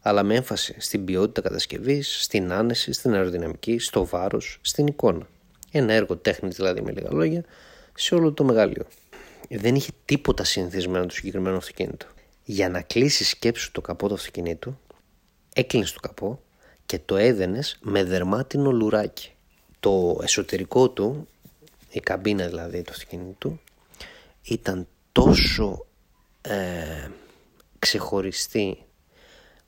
αλλά 0.01 0.23
με 0.23 0.35
έμφαση 0.35 0.75
στην 0.79 1.05
ποιότητα 1.05 1.41
κατασκευής, 1.41 2.23
στην 2.23 2.53
άνεση, 2.53 2.93
στην 2.93 3.15
αεροδυναμική, 3.15 3.79
στο 3.79 4.07
βάρος, 4.07 4.59
στην 4.61 4.87
εικόνα. 4.87 5.27
Ένα 5.71 5.93
έργο 5.93 6.17
τέχνης 6.17 6.57
δηλαδή 6.57 6.81
με 6.81 6.93
λίγα 6.93 7.09
λόγια, 7.13 7.45
σε 7.95 8.15
όλο 8.15 8.33
το 8.33 8.45
μεγάλειο. 8.45 8.87
Δεν 9.49 9.75
είχε 9.75 9.91
τίποτα 10.05 10.45
συνηθισμένο 10.45 11.07
το 11.07 11.15
συγκεκριμένο 11.15 11.57
αυτοκίνητο. 11.57 12.07
Για 12.45 12.69
να 12.69 12.81
κλείσει 12.83 13.25
σκέψου 13.25 13.73
το 13.73 13.81
καπό 13.81 14.09
του 14.09 14.15
αυτοκινήτου, 14.15 14.79
έκλεινες 15.53 15.93
το 15.93 16.01
καπό 16.01 16.43
και 16.87 16.99
το 16.99 17.17
έδαινες 17.17 17.79
με 17.81 18.05
δερμάτινο 18.05 18.71
λουράκι. 18.71 19.33
Το 19.81 20.19
εσωτερικό 20.23 20.91
του, 20.91 21.29
η 21.91 22.01
καμπίνα 22.01 22.47
δηλαδή 22.47 22.83
του 22.83 22.93
αυτοκίνητου, 22.93 23.61
ήταν 24.43 24.87
τόσο 25.13 25.87
ε, 26.41 27.09
ξεχωριστή 27.79 28.85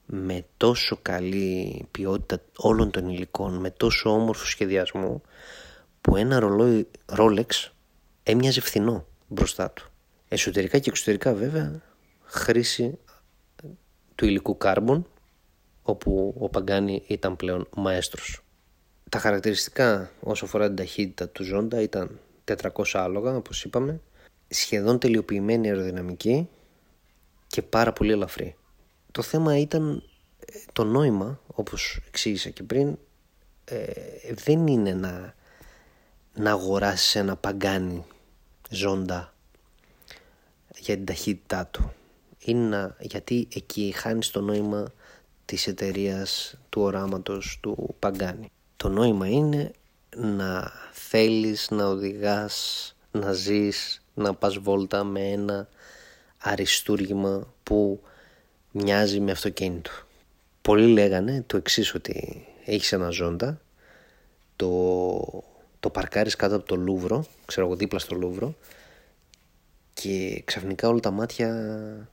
με 0.06 0.44
τόσο 0.56 0.98
καλή 1.02 1.86
ποιότητα 1.90 2.42
όλων 2.56 2.90
των 2.90 3.08
υλικών, 3.08 3.54
με 3.54 3.70
τόσο 3.70 4.10
όμορφο 4.10 4.46
σχεδιασμό 4.46 5.22
που 6.00 6.16
ένα 6.16 6.38
ρολόι 6.38 6.88
Rolex 7.16 7.70
έμοιαζε 8.22 8.60
φθηνό 8.60 9.06
μπροστά 9.28 9.70
του. 9.70 9.90
Εσωτερικά 10.28 10.78
και 10.78 10.90
εξωτερικά 10.90 11.34
βέβαια 11.34 11.80
χρήση 12.22 12.98
του 14.14 14.26
υλικού 14.26 14.56
carbon 14.60 15.02
όπου 15.82 16.34
ο 16.38 16.48
Παγκάνη 16.48 17.02
ήταν 17.06 17.36
πλέον 17.36 17.68
μαέστρος. 17.76 18.44
Τα 19.08 19.18
χαρακτηριστικά 19.18 20.10
όσο 20.20 20.44
αφορά 20.44 20.66
την 20.66 20.76
ταχύτητα 20.76 21.28
του 21.28 21.44
Ζώντα 21.44 21.80
ήταν 21.80 22.18
400 22.44 22.84
άλογα 22.92 23.36
όπως 23.36 23.64
είπαμε, 23.64 24.00
σχεδόν 24.48 24.98
τελειοποιημένη 24.98 25.68
αεροδυναμική 25.68 26.48
και 27.46 27.62
πάρα 27.62 27.92
πολύ 27.92 28.12
ελαφρύ. 28.12 28.56
Το 29.10 29.22
θέμα 29.22 29.58
ήταν 29.58 30.02
ε, 30.46 30.58
το 30.72 30.84
νόημα 30.84 31.40
όπως 31.46 32.00
εξήγησα 32.06 32.50
και 32.50 32.62
πριν 32.62 32.98
ε, 33.64 33.86
δεν 34.34 34.66
είναι 34.66 34.92
να, 34.94 35.34
να 36.34 36.50
αγοράσεις 36.50 37.14
ένα 37.14 37.36
Παγκάνη 37.36 38.04
Ζώντα 38.70 39.34
για 40.78 40.94
την 40.94 41.04
ταχύτητά 41.04 41.66
του 41.66 41.92
είναι 42.38 42.96
γιατί 43.00 43.48
εκεί 43.54 43.92
χάνεις 43.96 44.30
το 44.30 44.40
νόημα 44.40 44.92
της 45.52 45.66
εταιρείας 45.66 46.54
του 46.68 46.82
οράματος 46.82 47.58
του 47.60 47.94
Παγκάνη. 47.98 48.50
Το 48.76 48.88
νόημα 48.88 49.28
είναι 49.28 49.70
να 50.16 50.72
θέλεις 50.92 51.70
να 51.70 51.86
οδηγάς, 51.86 52.94
να 53.10 53.32
ζεις, 53.32 54.02
να 54.14 54.34
πας 54.34 54.58
βόλτα 54.58 55.04
με 55.04 55.20
ένα 55.20 55.68
αριστούργημα 56.38 57.46
που 57.62 58.02
μοιάζει 58.70 59.20
με 59.20 59.30
αυτοκίνητο. 59.30 59.90
Πολλοί 60.62 60.86
λέγανε 60.86 61.44
το 61.46 61.56
εξής 61.56 61.94
ότι 61.94 62.46
έχεις 62.64 62.92
ένα 62.92 63.10
ζώντα, 63.10 63.60
το, 64.56 65.44
το 65.80 65.90
παρκάρεις 65.90 66.36
κάτω 66.36 66.56
από 66.56 66.64
το 66.66 66.76
Λούβρο, 66.76 67.24
ξέρω 67.44 67.66
εγώ 67.66 67.76
δίπλα 67.76 67.98
στο 67.98 68.14
Λούβρο 68.14 68.54
και 69.92 70.42
ξαφνικά 70.44 70.88
όλα 70.88 71.00
τα 71.00 71.10
μάτια 71.10 72.08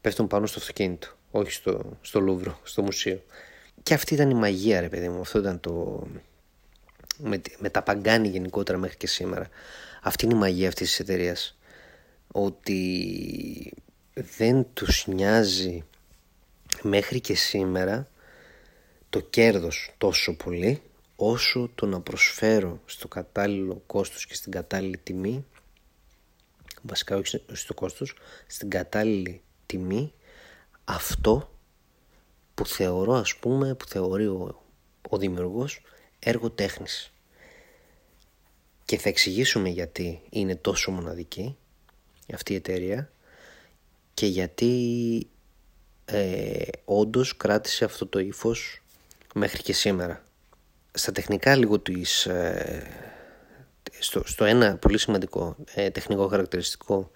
πέφτουν 0.00 0.26
πάνω 0.26 0.46
στο 0.46 0.58
αυτοκίνητο 0.58 1.18
όχι 1.30 1.50
στο, 1.50 1.98
στο 2.00 2.20
Λούβρο, 2.20 2.60
στο 2.62 2.82
μουσείο. 2.82 3.22
Και 3.82 3.94
αυτή 3.94 4.14
ήταν 4.14 4.30
η 4.30 4.34
μαγεία 4.34 4.80
ρε 4.80 4.88
παιδί 4.88 5.08
μου, 5.08 5.20
αυτό 5.20 5.38
ήταν 5.38 5.60
το... 5.60 6.06
Με, 7.18 7.40
με 7.58 7.70
τα 7.70 7.82
Pagani 7.82 8.28
γενικότερα 8.28 8.78
μέχρι 8.78 8.96
και 8.96 9.06
σήμερα. 9.06 9.48
Αυτή 10.02 10.24
είναι 10.24 10.34
η 10.34 10.38
μαγεία 10.38 10.68
αυτής 10.68 10.88
της 10.88 11.00
εταιρείας. 11.00 11.58
Ότι 12.32 13.72
δεν 14.14 14.66
τους 14.74 15.06
νοιάζει 15.06 15.84
μέχρι 16.82 17.20
και 17.20 17.34
σήμερα 17.34 18.08
το 19.10 19.20
κέρδος 19.20 19.94
τόσο 19.98 20.36
πολύ 20.36 20.82
όσο 21.16 21.70
το 21.74 21.86
να 21.86 22.00
προσφέρω 22.00 22.80
στο 22.86 23.08
κατάλληλο 23.08 23.82
κόστος 23.86 24.26
και 24.26 24.34
στην 24.34 24.52
κατάλληλη 24.52 24.98
τιμή 24.98 25.44
βασικά 26.82 27.16
όχι 27.16 27.42
στο 27.52 27.74
κόστος 27.74 28.14
στην 28.46 28.70
κατάλληλη 28.70 29.42
τιμή 29.66 30.12
αυτό 30.94 31.50
που 32.54 32.66
θεωρώ 32.66 33.14
ας 33.14 33.36
πούμε, 33.36 33.74
που 33.74 33.86
θεωρεί 33.86 34.26
ο, 34.26 34.62
ο 35.08 35.16
δημιουργός 35.18 35.80
έργο 36.18 36.50
τέχνης. 36.50 37.12
Και 38.84 38.98
θα 38.98 39.08
εξηγήσουμε 39.08 39.68
γιατί 39.68 40.20
είναι 40.30 40.56
τόσο 40.56 40.90
μοναδική 40.90 41.56
αυτή 42.34 42.52
η 42.52 42.56
εταιρεία 42.56 43.10
και 44.14 44.26
γιατί 44.26 45.26
ε, 46.04 46.62
όντως 46.84 47.36
κράτησε 47.36 47.84
αυτό 47.84 48.06
το 48.06 48.18
ύφος 48.18 48.82
μέχρι 49.34 49.62
και 49.62 49.72
σήμερα. 49.72 50.24
Στα 50.92 51.12
τεχνικά 51.12 51.56
λίγο 51.56 51.78
της, 51.78 52.26
ε, 52.26 52.86
στο, 53.98 54.22
στο 54.26 54.44
ένα 54.44 54.76
πολύ 54.76 54.98
σημαντικό 54.98 55.56
ε, 55.74 55.90
τεχνικό 55.90 56.28
χαρακτηριστικό 56.28 57.10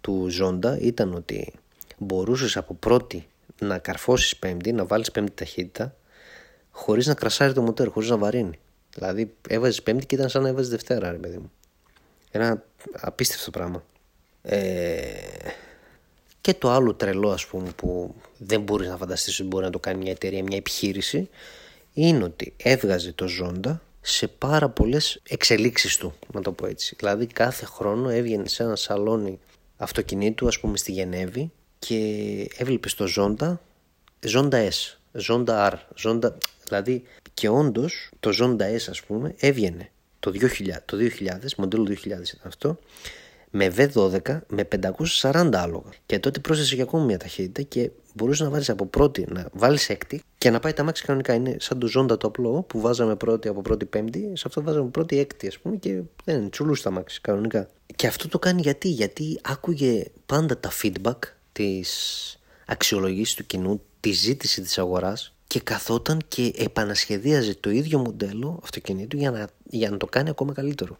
του 0.00 0.26
Ζώντα 0.28 0.78
ήταν 0.78 1.14
ότι 1.14 1.52
μπορούσες 1.98 2.56
από 2.56 2.74
πρώτη 2.74 3.26
να 3.60 3.78
καρφώσεις 3.78 4.36
πέμπτη, 4.36 4.72
να 4.72 4.84
βάλεις 4.84 5.10
πέμπτη 5.10 5.32
ταχύτητα 5.32 5.96
χωρίς 6.70 7.06
να 7.06 7.14
κρασάρει 7.14 7.52
το 7.52 7.62
μοτέρ, 7.62 7.88
χωρίς 7.88 8.08
να 8.08 8.16
βαρύνει. 8.16 8.58
Δηλαδή 8.94 9.34
έβαζες 9.48 9.82
πέμπτη 9.82 10.06
και 10.06 10.14
ήταν 10.14 10.28
σαν 10.28 10.42
να 10.42 10.48
έβαζες 10.48 10.70
Δευτέρα 10.70 11.10
ρε 11.10 11.16
παιδί 11.16 11.36
μου. 11.36 11.50
Ένα 12.30 12.62
απίστευτο 12.92 13.50
πράγμα. 13.50 13.84
Ε, 14.42 15.02
Και 16.40 16.54
το 16.54 16.70
άλλο 16.70 16.94
τρελό 16.94 17.30
ας 17.30 17.46
πούμε 17.46 17.70
που 17.76 18.14
δεν 18.38 18.60
μπορείς 18.60 18.88
να 18.88 18.96
φανταστείς 18.96 19.40
ότι 19.40 19.48
μπορεί 19.48 19.64
να 19.64 19.70
το 19.70 19.78
κάνει 19.78 19.98
μια 19.98 20.10
εταιρεία, 20.10 20.42
μια 20.42 20.56
επιχείρηση 20.56 21.28
είναι 21.92 22.24
ότι 22.24 22.54
έβγαζε 22.56 23.12
το 23.12 23.26
ζώντα 23.26 23.82
σε 24.00 24.28
πάρα 24.28 24.68
πολλές 24.68 25.20
εξελίξεις 25.28 25.96
του, 25.96 26.14
να 26.32 26.40
το 26.40 26.52
πω 26.52 26.66
έτσι. 26.66 26.94
Δηλαδή 26.98 27.26
κάθε 27.26 27.64
χρόνο 27.64 28.08
έβγαινε 28.08 28.48
σε 28.48 28.62
ένα 28.62 28.76
σαλόνι 28.76 29.38
αυτοκινήτου, 29.76 30.46
ας 30.46 30.60
πούμε 30.60 30.76
στη 30.76 30.92
Γενέβη 30.92 31.52
και 31.78 31.98
έβλεπες 32.56 32.94
το 32.94 33.06
ζώντα, 33.06 33.60
ζώντα 34.26 34.68
S, 34.68 34.96
ζώντα 35.12 35.72
R, 35.72 35.78
ζώντα... 35.94 36.38
Δηλαδή 36.64 37.02
και 37.34 37.48
όντως 37.48 38.10
το 38.20 38.32
ζώντα 38.32 38.66
S 38.70 38.86
ας 38.88 39.02
πούμε 39.02 39.34
έβγαινε 39.38 39.90
το 40.20 40.32
2000, 40.34 40.46
το 40.84 40.96
2000 41.18 41.54
μοντέλο 41.56 41.84
2000 41.84 42.04
ήταν 42.04 42.40
αυτό 42.42 42.78
με 43.50 43.72
V12 43.76 44.38
με 44.48 44.68
540 45.20 45.50
άλογα. 45.52 45.90
Και 46.06 46.18
τότε 46.18 46.40
πρόσθεσε 46.40 46.74
και 46.76 46.82
ακόμη 46.82 47.04
μια 47.04 47.18
ταχύτητα 47.18 47.62
και 47.62 47.90
μπορούσες 48.14 48.46
να 48.46 48.52
βάλεις 48.52 48.70
από 48.70 48.86
πρώτη, 48.86 49.26
να 49.28 49.48
βάλεις 49.52 49.88
έκτη 49.88 50.22
και 50.38 50.50
να 50.50 50.60
πάει 50.60 50.72
τα 50.72 50.82
μάξι 50.82 51.04
κανονικά. 51.04 51.34
Είναι 51.34 51.56
σαν 51.60 51.78
το 51.78 51.86
ζώντα 51.86 52.16
το 52.16 52.26
απλό 52.26 52.62
που 52.62 52.80
βάζαμε 52.80 53.16
πρώτη 53.16 53.48
από 53.48 53.62
πρώτη 53.62 53.84
πέμπτη, 53.84 54.32
σε 54.34 54.44
αυτό 54.46 54.62
βάζαμε 54.62 54.88
πρώτη 54.88 55.18
έκτη, 55.18 55.46
ας 55.46 55.58
πούμε, 55.58 55.76
και 55.76 56.00
δεν 56.24 56.36
είναι 56.36 56.48
τσουλού 56.48 56.74
τα 56.82 56.90
μάξι 56.90 57.20
κανονικά. 57.20 57.68
Και 57.96 58.06
αυτό 58.06 58.28
το 58.28 58.38
κάνει 58.38 58.60
γιατί, 58.60 58.88
γιατί 58.88 59.38
άκουγε 59.42 60.04
πάντα 60.26 60.58
τα 60.58 60.70
feedback 60.82 61.18
τη 61.56 61.82
αξιολογήση 62.66 63.36
του 63.36 63.46
κοινού, 63.46 63.82
τη 64.00 64.10
ζήτηση 64.10 64.62
της 64.62 64.78
αγοράς 64.78 65.34
και 65.46 65.60
καθόταν 65.60 66.20
και 66.28 66.52
επανασχεδίαζε 66.56 67.54
το 67.54 67.70
ίδιο 67.70 67.98
μοντέλο 67.98 68.60
αυτοκινήτου 68.62 69.16
για 69.16 69.30
να, 69.30 69.48
για 69.64 69.90
να 69.90 69.96
το 69.96 70.06
κάνει 70.06 70.28
ακόμα 70.30 70.52
καλύτερο 70.52 70.98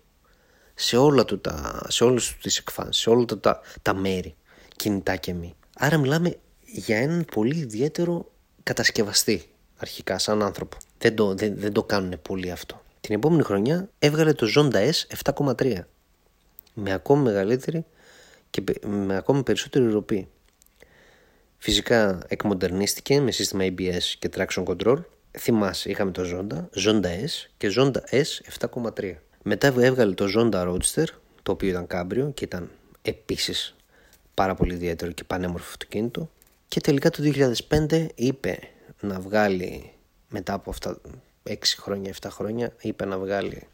σε, 0.75 0.97
όλα 0.97 1.25
του 1.25 1.41
τα, 1.41 1.87
σε 1.89 2.05
όλες 2.05 2.27
τους 2.27 2.43
τις 2.43 2.59
εκφάνσεις, 2.59 3.03
σε 3.03 3.11
όλα 3.11 3.25
του 3.25 3.41
τα, 3.41 3.61
τα 3.83 3.95
μέρη, 3.95 4.35
κινητά 4.77 5.17
και 5.17 5.35
μη. 5.35 5.55
Άρα 5.79 5.97
μιλάμε 5.97 6.37
για 6.65 6.97
έναν 6.97 7.25
πολύ 7.33 7.57
ιδιαίτερο 7.57 8.31
κατασκευαστή 8.63 9.51
αρχικά 9.77 10.19
σαν 10.19 10.43
άνθρωπο. 10.43 10.77
Δεν 10.99 11.15
το, 11.15 11.35
δεν, 11.35 11.55
δεν 11.57 11.73
το 11.73 11.83
κάνουν 11.83 12.19
πολύ 12.23 12.51
αυτό. 12.51 12.83
Την 13.01 13.15
επόμενη 13.15 13.43
χρονιά 13.43 13.89
έβγαλε 13.99 14.33
το 14.33 14.47
Zonda 14.57 14.91
S 14.91 15.33
7,3 15.35 15.79
με 16.75 16.93
ακόμη 16.93 17.23
μεγαλύτερη 17.23 17.85
και 18.51 18.63
με 18.87 19.17
ακόμη 19.17 19.43
περισσότερη 19.43 19.91
ροπή. 19.91 20.29
Φυσικά 21.59 22.19
εκμοντερνίστηκε 22.29 23.21
με 23.21 23.31
σύστημα 23.31 23.65
ABS 23.65 24.03
και 24.19 24.31
traction 24.37 24.65
control. 24.65 24.99
Θυμάσαι, 25.39 25.91
είχαμε 25.91 26.11
το 26.11 26.23
Zonda, 26.25 26.81
Zonda 26.85 27.07
S 27.07 27.49
και 27.57 27.73
Zonda 27.77 28.01
S 28.11 28.25
7,3. 28.71 29.15
Μετά 29.43 29.67
έβγαλε 29.67 30.15
το 30.15 30.27
Zonda 30.37 30.69
Roadster, 30.69 31.05
το 31.43 31.53
οποίο 31.53 31.69
ήταν 31.69 31.87
κάμπριο 31.87 32.31
και 32.35 32.45
ήταν 32.45 32.71
επίσης 33.03 33.77
πάρα 34.35 34.55
πολύ 34.55 34.75
ιδιαίτερο 34.75 35.13
και 35.13 35.25
πανέμορφο 35.25 35.69
αυτοκίνητο. 35.69 36.31
Και 36.69 36.81
τελικά 36.81 37.11
το 37.11 37.33
2005 37.69 38.07
είπε 38.15 38.59
να 39.01 39.21
βγάλει, 39.21 39.93
μετά 40.29 40.53
από 40.53 40.71
αυτά 40.71 41.01
6 41.49 41.55
χρόνια, 41.79 42.15
7 42.23 42.29
χρόνια, 42.31 42.73
είπε 42.81 43.05
να 43.05 43.19
βγάλει 43.19 43.67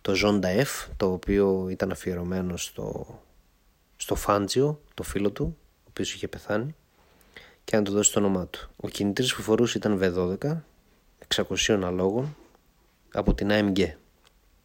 το 0.00 0.12
Zonda 0.24 0.62
F, 0.62 0.88
το 0.96 1.12
οποίο 1.12 1.68
ήταν 1.70 1.90
αφιερωμένο 1.90 2.56
στο, 2.56 3.06
στο 3.96 4.14
Φάντζιο, 4.14 4.80
το 4.94 5.02
φίλο 5.02 5.30
του, 5.30 5.56
ο 5.78 5.86
οποίος 5.88 6.14
είχε 6.14 6.28
πεθάνει, 6.28 6.74
και 7.70 7.76
να 7.76 7.82
του 7.82 7.92
δώσει 7.92 8.12
το 8.12 8.18
όνομά 8.18 8.46
του. 8.46 8.70
Ο 8.76 8.88
κινητήρης 8.88 9.34
που 9.34 9.42
φορούσε 9.42 9.78
ήταν 9.78 10.00
V12, 10.02 10.56
600 11.68 11.80
αλόγων, 11.84 12.36
από 13.12 13.34
την 13.34 13.48
AMG 13.50 13.92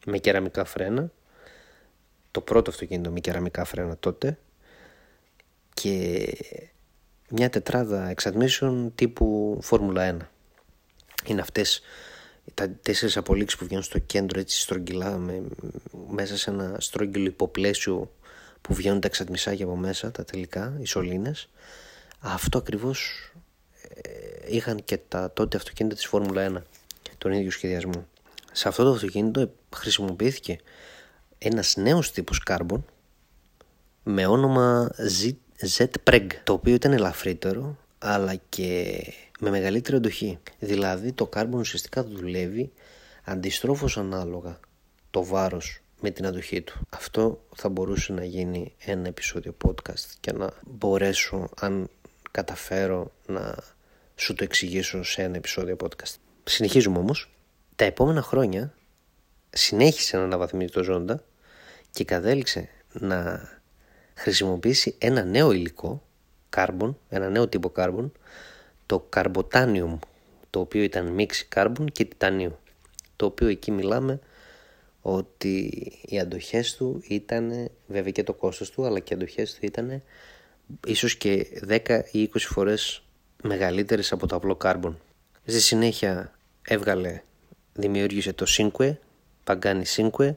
με 0.05 0.17
κεραμικά 0.17 0.65
φρένα. 0.65 1.11
Το 2.31 2.41
πρώτο 2.41 2.69
αυτοκίνητο 2.69 3.11
με 3.11 3.19
κεραμικά 3.19 3.63
φρένα 3.63 3.97
τότε. 3.97 4.37
Και 5.73 6.27
μια 7.29 7.49
τετράδα 7.49 8.09
εξατμίσεων 8.09 8.91
τύπου 8.95 9.57
Φόρμουλα 9.61 10.17
1. 10.17 10.21
Είναι 11.25 11.41
αυτές 11.41 11.81
τα 12.53 12.69
τέσσερις 12.69 13.17
απολύξεις 13.17 13.59
που 13.59 13.65
βγαίνουν 13.65 13.83
στο 13.83 13.99
κέντρο 13.99 14.39
έτσι 14.39 14.59
στρογγυλά 14.59 15.17
με, 15.17 15.43
μέσα 16.09 16.37
σε 16.37 16.49
ένα 16.49 16.75
στρογγυλό 16.79 17.25
υποπλαίσιο 17.25 18.11
που 18.61 18.73
βγαίνουν 18.73 18.99
τα 18.99 19.07
εξατμισάκια 19.07 19.65
από 19.65 19.75
μέσα, 19.75 20.11
τα 20.11 20.25
τελικά, 20.25 20.77
οι 20.79 20.85
σωλήνες. 20.85 21.49
Αυτό 22.19 22.57
ακριβώς 22.57 23.31
ε, 24.01 24.55
είχαν 24.55 24.83
και 24.83 24.97
τα 24.97 25.31
τότε 25.31 25.57
αυτοκίνητα 25.57 25.95
της 25.95 26.05
Φόρμουλα 26.05 26.51
1, 26.57 26.61
τον 27.17 27.31
ίδιο 27.31 27.51
σχεδιασμό. 27.51 28.07
Σε 28.51 28.67
αυτό 28.67 28.83
το 28.83 28.91
αυτοκίνητο 28.91 29.51
χρησιμοποιήθηκε 29.75 30.59
ένας 31.37 31.75
νέος 31.75 32.11
τύπος 32.11 32.41
carbon 32.47 32.79
με 34.03 34.25
όνομα 34.25 34.91
Z-Preg, 35.77 36.27
το 36.43 36.53
οποίο 36.53 36.73
ήταν 36.73 36.93
ελαφρύτερο 36.93 37.77
αλλά 37.97 38.35
και 38.49 39.01
με 39.39 39.49
μεγαλύτερη 39.49 39.97
εντοχή. 39.97 40.39
Δηλαδή 40.59 41.11
το 41.11 41.29
carbon 41.33 41.53
ουσιαστικά 41.53 42.03
δουλεύει 42.03 42.71
αντιστρόφως 43.23 43.97
ανάλογα 43.97 44.59
το 45.11 45.23
βάρος 45.23 45.79
με 46.01 46.09
την 46.09 46.25
αντοχή 46.25 46.61
του. 46.61 46.79
Αυτό 46.89 47.45
θα 47.55 47.69
μπορούσε 47.69 48.13
να 48.13 48.25
γίνει 48.25 48.75
ένα 48.85 49.07
επεισόδιο 49.07 49.55
podcast 49.65 50.05
και 50.19 50.31
να 50.31 50.53
μπορέσω 50.65 51.49
αν 51.55 51.89
καταφέρω 52.35 53.11
να 53.27 53.57
σου 54.15 54.33
το 54.33 54.43
εξηγήσω 54.43 55.03
σε 55.03 55.21
ένα 55.21 55.35
επεισόδιο 55.35 55.75
podcast. 55.83 56.15
Συνεχίζουμε 56.43 56.97
όμως. 56.97 57.35
Τα 57.75 57.85
επόμενα 57.85 58.21
χρόνια 58.21 58.73
συνέχισε 59.49 60.17
να 60.17 60.23
αναβαθμίζει 60.23 60.71
το 60.71 60.83
ζώντα 60.83 61.23
και 61.91 62.03
κατέληξε 62.03 62.69
να 62.91 63.49
χρησιμοποιήσει 64.15 64.95
ένα 64.97 65.23
νέο 65.23 65.51
υλικό, 65.51 66.03
carbon, 66.55 66.93
ένα 67.09 67.29
νέο 67.29 67.47
τύπο 67.47 67.71
carbon, 67.75 68.11
το 68.85 69.09
carbotanium, 69.15 69.97
το 70.49 70.59
οποίο 70.59 70.81
ήταν 70.81 71.07
μίξη 71.07 71.47
carbon 71.55 71.85
και 71.91 72.05
τιτανίου, 72.05 72.57
το 73.15 73.25
οποίο 73.25 73.47
εκεί 73.47 73.71
μιλάμε 73.71 74.19
ότι 75.01 75.57
οι 76.05 76.19
αντοχές 76.19 76.75
του 76.75 77.03
ήταν, 77.07 77.69
βέβαια 77.87 78.11
και 78.11 78.23
το 78.23 78.33
κόστος 78.33 78.71
του, 78.71 78.85
αλλά 78.85 78.99
και 78.99 79.13
οι 79.13 79.15
αντοχές 79.15 79.53
του 79.53 79.59
ήταν 79.65 80.01
ίσως 80.85 81.15
και 81.15 81.47
10 81.67 82.01
ή 82.11 82.29
20 82.33 82.37
φορές 82.39 83.03
μεγαλύτερες 83.43 84.11
από 84.11 84.27
το 84.27 84.35
απλό 84.35 84.57
carbon. 84.63 84.93
Στη 85.45 85.59
συνέχεια 85.59 86.33
έβγαλε, 86.61 87.21
δημιούργησε 87.73 88.33
το 88.33 88.45
Cinque, 88.57 88.93
Pagani 89.43 89.83
Cinque, 89.95 90.35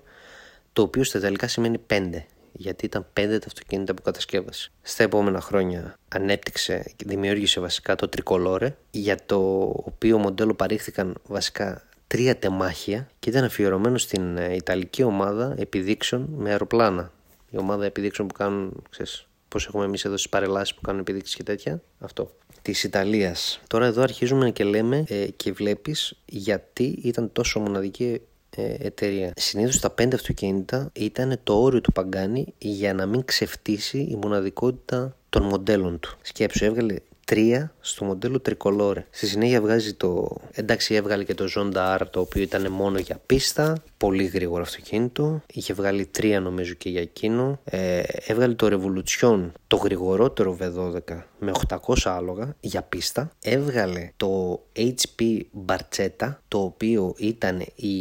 το 0.73 0.83
οποίο 0.83 1.05
στα 1.05 1.21
τελικά 1.21 1.49
σημαίνει 1.49 1.81
5, 1.91 2.25
γιατί 2.53 2.85
ήταν 2.85 3.07
5 3.14 3.38
τα 3.41 3.47
αυτοκίνητα 3.47 3.95
που 3.95 4.03
κατασκεύασε. 4.03 4.71
Στα 4.83 5.03
επόμενα 5.03 5.41
χρόνια 5.41 5.95
ανέπτυξε 6.09 6.93
και 6.97 7.05
δημιούργησε 7.07 7.61
βασικά 7.61 7.95
το 7.95 8.09
Tricolore, 8.17 8.69
για 8.91 9.17
το 9.27 9.38
οποίο 9.85 10.19
μοντέλο 10.19 10.55
παρήχθηκαν 10.55 11.14
βασικά 11.27 11.83
τρία 12.07 12.37
τεμάχια 12.37 13.09
και 13.19 13.31
ήταν 13.31 13.45
αφιερωμένο 13.45 13.99
στην 13.99 14.37
ε, 14.37 14.55
Ιταλική 14.55 15.03
ομάδα 15.03 15.55
επιδείξεων 15.59 16.29
με 16.37 16.51
αεροπλάνα. 16.51 17.12
Η 17.51 17.59
ομάδα 17.59 17.85
επιδείξεων 17.85 18.29
που 18.29 18.35
κάνουν, 18.35 18.83
ξέρεις, 18.91 19.28
πώς 19.49 19.67
έχουμε 19.67 19.85
εμείς 19.85 20.05
εδώ 20.05 20.17
στις 20.17 20.31
παρελάσεις 20.31 20.75
που 20.75 20.81
κάνουν 20.81 21.01
επιδείξεις 21.01 21.35
και 21.35 21.43
τέτοια. 21.43 21.83
Αυτό. 21.99 22.31
Της 22.63 22.85
Ιταλίας. 22.85 23.61
Τώρα 23.67 23.87
εδώ 23.87 24.03
αρχίζουμε 24.03 24.51
και 24.51 24.65
λέμε 24.65 25.05
ε, 25.09 25.27
και 25.37 25.53
βλέπεις 25.53 26.19
γιατί 26.27 26.99
ήταν 27.03 27.33
τόσο 27.33 27.61
μοναδική 27.61 28.21
ε, 28.57 28.75
εταιρεία. 28.79 29.33
Συνήθως 29.37 29.81
τα 29.81 29.91
πέντε 29.91 30.17
αυτοκίνητα 30.17 30.91
ήταν 30.93 31.41
το 31.45 31.63
όριο 31.63 31.81
του 31.81 31.93
Παγκάνη 31.93 32.55
για 32.59 32.95
να 32.95 33.07
μην 33.07 33.25
ξεφτύσει 33.25 33.99
η 33.99 34.19
μοναδικότητα 34.23 35.17
των 35.29 35.43
μοντέλων 35.43 36.01
του. 36.01 36.17
Σκέψου, 36.23 36.65
έβγαλε 36.65 36.95
τρία 37.29 37.73
στο 37.81 38.05
μοντέλο 38.05 38.41
Tricolore. 38.49 39.03
Στη 39.11 39.27
συνέχεια 39.27 39.61
βγάζει 39.61 39.95
το. 39.95 40.37
Εντάξει, 40.53 40.95
έβγαλε 40.95 41.25
και 41.25 41.35
το 41.35 41.49
Zonda 41.57 41.97
R 41.99 42.01
το 42.11 42.21
οποίο 42.21 42.43
ήταν 42.43 42.73
μόνο 42.73 42.99
για 42.99 43.21
πίστα. 43.27 43.83
Πολύ 43.97 44.25
γρήγορο 44.25 44.62
αυτοκίνητο. 44.62 45.43
Είχε 45.53 45.73
βγάλει 45.73 46.07
τρία 46.07 46.41
νομίζω 46.41 46.75
και 46.75 46.88
για 46.88 47.01
εκείνο. 47.01 47.61
Ε, 47.64 48.03
έβγαλε 48.27 48.55
το 48.55 48.67
Revolution, 48.71 49.51
το 49.67 49.77
γρηγορότερο 49.77 50.57
V12 50.61 51.23
με 51.38 51.53
800 51.69 51.95
άλογα 52.05 52.57
για 52.61 52.83
πίστα. 52.83 53.31
Έβγαλε 53.43 54.11
το 54.17 54.61
HP 54.75 55.41
Barchetta 55.67 56.35
το 56.49 56.59
οποίο 56.59 57.14
ήταν 57.19 57.64
η 57.75 57.95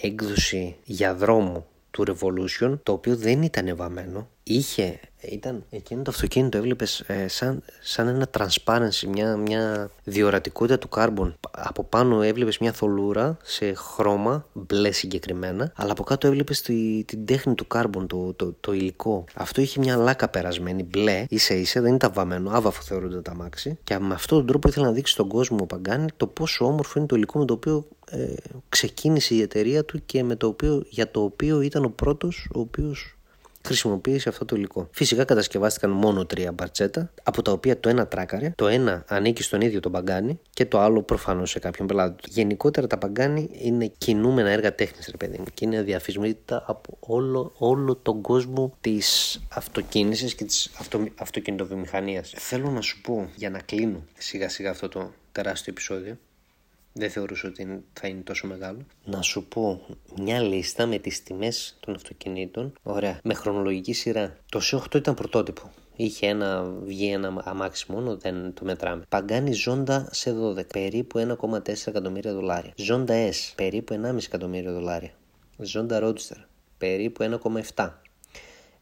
έκδοση 0.00 0.76
για 0.84 1.14
δρόμο 1.14 1.66
του 1.90 2.04
Revolution 2.08 2.78
το 2.82 2.92
οποίο 2.92 3.16
δεν 3.16 3.42
ήταν 3.42 3.76
βαμμένο 3.76 4.28
είχε, 4.54 5.00
ήταν 5.20 5.64
εκείνο 5.70 6.02
το 6.02 6.10
αυτοκίνητο 6.10 6.58
έβλεπες 6.58 7.00
ε, 7.00 7.28
σαν, 7.28 7.62
σαν 7.80 8.08
ένα 8.08 8.30
transparency, 8.38 9.06
μια, 9.08 9.36
μια 9.36 9.90
διορατικότητα 10.04 10.78
του 10.78 10.88
carbon. 10.96 11.32
Από 11.50 11.84
πάνω 11.84 12.22
έβλεπες 12.22 12.58
μια 12.58 12.72
θολούρα 12.72 13.36
σε 13.42 13.74
χρώμα, 13.74 14.46
μπλε 14.52 14.90
συγκεκριμένα, 14.90 15.72
αλλά 15.76 15.92
από 15.92 16.02
κάτω 16.02 16.26
έβλεπες 16.26 16.62
τη, 16.62 17.04
την 17.04 17.24
τέχνη 17.24 17.54
του 17.54 17.66
carbon, 17.74 18.06
το, 18.06 18.32
το, 18.34 18.54
το, 18.60 18.72
υλικό. 18.72 19.24
Αυτό 19.34 19.60
είχε 19.60 19.80
μια 19.80 19.96
λάκα 19.96 20.28
περασμένη, 20.28 20.82
μπλε, 20.82 21.24
ίσα 21.28 21.54
ίσα, 21.54 21.80
δεν 21.80 21.94
ήταν 21.94 22.12
βαμμένο, 22.14 22.50
άβαφο 22.50 22.82
θεωρούνται 22.82 23.20
τα 23.20 23.34
μάξι. 23.34 23.78
Και 23.84 23.98
με 23.98 24.14
αυτόν 24.14 24.38
τον 24.38 24.46
τρόπο 24.46 24.68
ήθελα 24.68 24.86
να 24.86 24.92
δείξει 24.92 25.12
στον 25.12 25.28
κόσμο 25.28 25.58
ο 25.60 25.66
Παγκάνη 25.66 26.06
το 26.16 26.26
πόσο 26.26 26.64
όμορφο 26.64 26.98
είναι 26.98 27.06
το 27.06 27.16
υλικό 27.16 27.38
με 27.38 27.44
το 27.44 27.52
οποίο 27.52 27.86
ε, 28.10 28.34
ξεκίνησε 28.68 29.34
η 29.34 29.40
εταιρεία 29.40 29.84
του 29.84 30.02
και 30.06 30.24
με 30.24 30.36
το 30.36 30.46
οποίο, 30.46 30.84
για 30.88 31.10
το 31.10 31.22
οποίο 31.22 31.60
ήταν 31.60 31.84
ο 31.84 31.90
πρώτος 31.90 32.48
ο 32.54 32.60
οποίος 32.60 33.14
χρησιμοποίησε 33.64 34.28
αυτό 34.28 34.44
το 34.44 34.56
υλικό. 34.56 34.88
Φυσικά 34.92 35.24
κατασκευάστηκαν 35.24 35.90
μόνο 35.90 36.26
τρία 36.26 36.52
μπαρτσέτα, 36.52 37.12
από 37.22 37.42
τα 37.42 37.52
οποία 37.52 37.80
το 37.80 37.88
ένα 37.88 38.06
τράκαρε, 38.06 38.52
το 38.56 38.66
ένα 38.66 39.04
ανήκει 39.08 39.42
στον 39.42 39.60
ίδιο 39.60 39.80
τον 39.80 39.92
Παγκάνη 39.92 40.38
και 40.50 40.66
το 40.66 40.78
άλλο 40.78 41.02
προφανώς 41.02 41.50
σε 41.50 41.58
κάποιον 41.58 41.86
πελάτη 41.86 42.22
του. 42.22 42.28
Γενικότερα 42.32 42.86
τα 42.86 42.98
Παγκάνη 42.98 43.50
είναι 43.52 43.86
κινούμενα 43.98 44.50
έργα 44.50 44.74
τέχνης, 44.74 45.08
ρε 45.10 45.16
παιδί 45.16 45.38
μου, 45.38 45.44
και 45.54 45.64
είναι 45.64 45.82
διαφημίτα 45.82 46.64
από 46.66 46.96
όλο, 47.00 47.52
όλο 47.56 47.96
τον 47.96 48.20
κόσμο 48.20 48.76
της 48.80 49.40
αυτοκίνησης 49.48 50.34
και 50.34 50.44
της 50.44 50.70
αυτο, 50.78 51.04
αυτοκινητοβιομηχανίας. 51.18 52.32
Θέλω 52.36 52.70
να 52.70 52.80
σου 52.80 53.00
πω 53.00 53.30
για 53.34 53.50
να 53.50 53.58
κλείνω 53.58 54.04
σιγά 54.18 54.48
σιγά 54.48 54.70
αυτό 54.70 54.88
το 54.88 55.12
τεράστιο 55.32 55.72
επεισόδιο 55.72 56.18
δεν 57.00 57.10
θεωρούσα 57.10 57.48
ότι 57.48 57.82
θα 57.92 58.08
είναι 58.08 58.20
τόσο 58.20 58.46
μεγάλο. 58.46 58.78
Να 59.04 59.22
σου 59.22 59.44
πω 59.44 59.86
μια 60.16 60.40
λίστα 60.40 60.86
με 60.86 60.98
τις 60.98 61.22
τιμές 61.22 61.76
των 61.80 61.94
αυτοκινήτων. 61.94 62.72
Ωραία. 62.82 63.18
Με 63.22 63.34
χρονολογική 63.34 63.92
σειρά. 63.92 64.36
Το 64.48 64.60
C8 64.62 64.94
ήταν 64.94 65.14
πρωτότυπο. 65.14 65.70
Είχε 65.96 66.26
ένα, 66.26 66.62
βγει 66.62 67.06
ένα 67.06 67.42
αμάξι 67.44 67.92
μόνο, 67.92 68.16
δεν 68.16 68.54
το 68.54 68.64
μετράμε. 68.64 69.04
Παγκάνι 69.08 69.52
Ζώντα 69.52 70.08
σε 70.10 70.32
12, 70.32 70.66
περίπου 70.66 71.36
1,4 71.40 71.86
εκατομμύρια 71.86 72.32
δολάρια. 72.32 72.72
Ζώντα 72.76 73.28
S, 73.28 73.52
περίπου 73.54 74.00
1,5 74.04 74.16
εκατομμύρια 74.26 74.72
δολάρια. 74.72 75.10
Ζώντα 75.58 76.00
Roadster, 76.02 76.44
περίπου 76.78 77.40
1,7. 77.74 77.88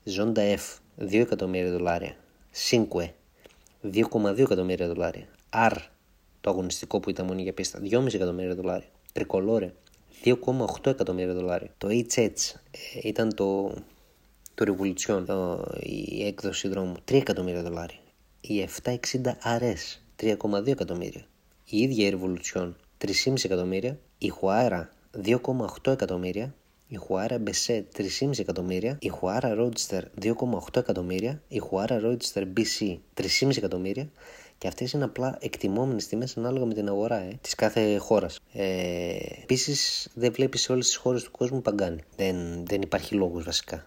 Ζώντα 0.04 0.42
F, 0.42 0.78
2 1.04 1.12
εκατομμύρια 1.12 1.70
δολάρια. 1.70 2.16
Cinque, 2.70 3.08
2,2 3.82 4.38
εκατομμύρια 4.38 4.86
δολάρια. 4.86 5.26
R, 5.50 5.76
το 6.40 6.50
αγωνιστικό 6.50 7.00
που 7.00 7.10
ήταν 7.10 7.26
μόνο 7.26 7.40
για 7.40 7.52
πίστα, 7.52 7.80
2,5 7.82 8.14
εκατομμύρια 8.14 8.54
δολάρια. 8.54 8.88
Τρικολόρε, 9.12 9.72
2,8 10.24 10.86
εκατομμύρια 10.86 11.34
δολάρια. 11.34 11.70
Το 11.78 11.88
HH 11.90 12.18
ε, 12.70 13.08
ήταν 13.08 13.34
το, 13.34 13.74
το 14.54 14.64
Revolution, 14.76 15.22
το, 15.26 15.64
η 15.80 16.26
έκδοση 16.26 16.68
δρόμου, 16.68 16.94
3 17.10 17.14
εκατομμύρια 17.14 17.62
δολάρια. 17.62 17.98
Η 18.40 18.68
760 18.84 18.92
RS, 19.60 19.98
3,2 20.20 20.66
εκατομμύρια. 20.66 21.26
Η 21.64 21.78
ίδια 21.78 22.06
η 22.06 22.18
Revolution, 22.20 22.72
3,5 23.04 23.44
εκατομμύρια. 23.44 23.98
Η 24.18 24.32
Huara, 24.40 24.82
2,8 25.24 25.92
εκατομμύρια. 25.92 26.54
Η 26.90 26.98
Huara 27.08 27.38
BC 27.44 27.82
3,5 27.96 28.38
εκατομμύρια, 28.38 28.98
η 29.00 29.12
Huara 29.20 29.58
Roadster 29.58 30.02
2,8 30.22 30.76
εκατομμύρια, 30.76 31.42
η 31.48 31.62
Huara 31.70 32.00
Roadster 32.02 32.44
BC 32.56 32.96
3,5 33.14 33.56
εκατομμύρια 33.56 34.10
και 34.58 34.68
αυτές 34.68 34.92
είναι 34.92 35.04
απλά 35.04 35.38
εκτιμόμενες 35.40 36.06
τιμές 36.06 36.36
ανάλογα 36.36 36.64
με 36.64 36.74
την 36.74 36.88
αγορά 36.88 37.16
ε, 37.16 37.38
της 37.40 37.54
κάθε 37.54 37.96
χώρας. 37.96 38.40
Ε, 38.52 39.16
Επίσης, 39.42 40.08
δεν 40.14 40.32
βλέπεις 40.32 40.60
σε 40.60 40.72
όλες 40.72 40.86
τις 40.86 40.96
χώρες 40.96 41.22
του 41.22 41.30
κόσμου 41.30 41.62
παγκάνι. 41.62 42.00
Δεν, 42.16 42.66
δεν 42.66 42.82
υπάρχει 42.82 43.14
λόγος 43.14 43.44
βασικά 43.44 43.86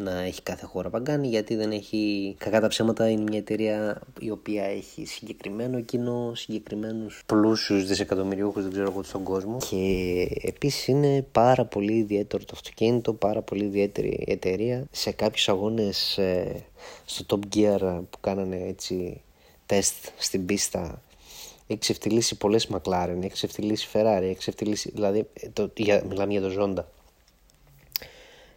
να 0.00 0.20
έχει 0.20 0.42
κάθε 0.42 0.66
χώρα 0.66 0.90
παγκάνι 0.90 1.28
γιατί 1.28 1.56
δεν 1.56 1.70
έχει 1.70 2.34
κακά 2.38 2.60
τα 2.60 2.68
ψέματα 2.68 3.08
είναι 3.08 3.22
μια 3.22 3.38
εταιρεία 3.38 4.00
η 4.20 4.30
οποία 4.30 4.64
έχει 4.64 5.04
συγκεκριμένο 5.04 5.80
κοινό, 5.80 6.32
συγκεκριμένους 6.34 7.22
πλούσιους 7.26 7.86
δισεκατομμυριούχους 7.86 8.62
δεν 8.62 8.72
ξέρω 8.72 8.90
εγώ 8.90 9.02
στον 9.02 9.22
κόσμο 9.22 9.58
και 9.70 10.28
επίσης 10.42 10.86
είναι 10.86 11.26
πάρα 11.32 11.64
πολύ 11.64 11.92
ιδιαίτερο 11.92 12.44
το 12.44 12.52
αυτοκίνητο, 12.54 13.12
πάρα 13.12 13.42
πολύ 13.42 13.64
ιδιαίτερη 13.64 14.24
εταιρεία 14.26 14.86
σε 14.90 15.10
κάποιους 15.10 15.48
αγώνες 15.48 16.18
ε, 16.18 16.64
στο 17.04 17.24
Top 17.28 17.56
Gear 17.56 18.00
που 18.10 18.20
κάνανε 18.20 18.64
έτσι 18.68 19.22
τεστ 19.70 20.06
στην 20.16 20.46
πίστα. 20.46 21.02
Έχει 21.66 21.78
ξεφτυλίσει 21.78 22.36
πολλές 22.36 22.68
McLaren, 22.72 23.16
έχει 23.18 23.32
ξεφτυλίσει 23.32 23.88
Ferrari, 23.92 24.22
έχει 24.22 24.36
ξεφτυλίσει, 24.36 24.90
δηλαδή 24.94 25.26
το, 25.52 25.70
για, 25.76 26.04
μιλάμε 26.08 26.32
για 26.32 26.40
το 26.40 26.50
Zonda. 26.58 26.84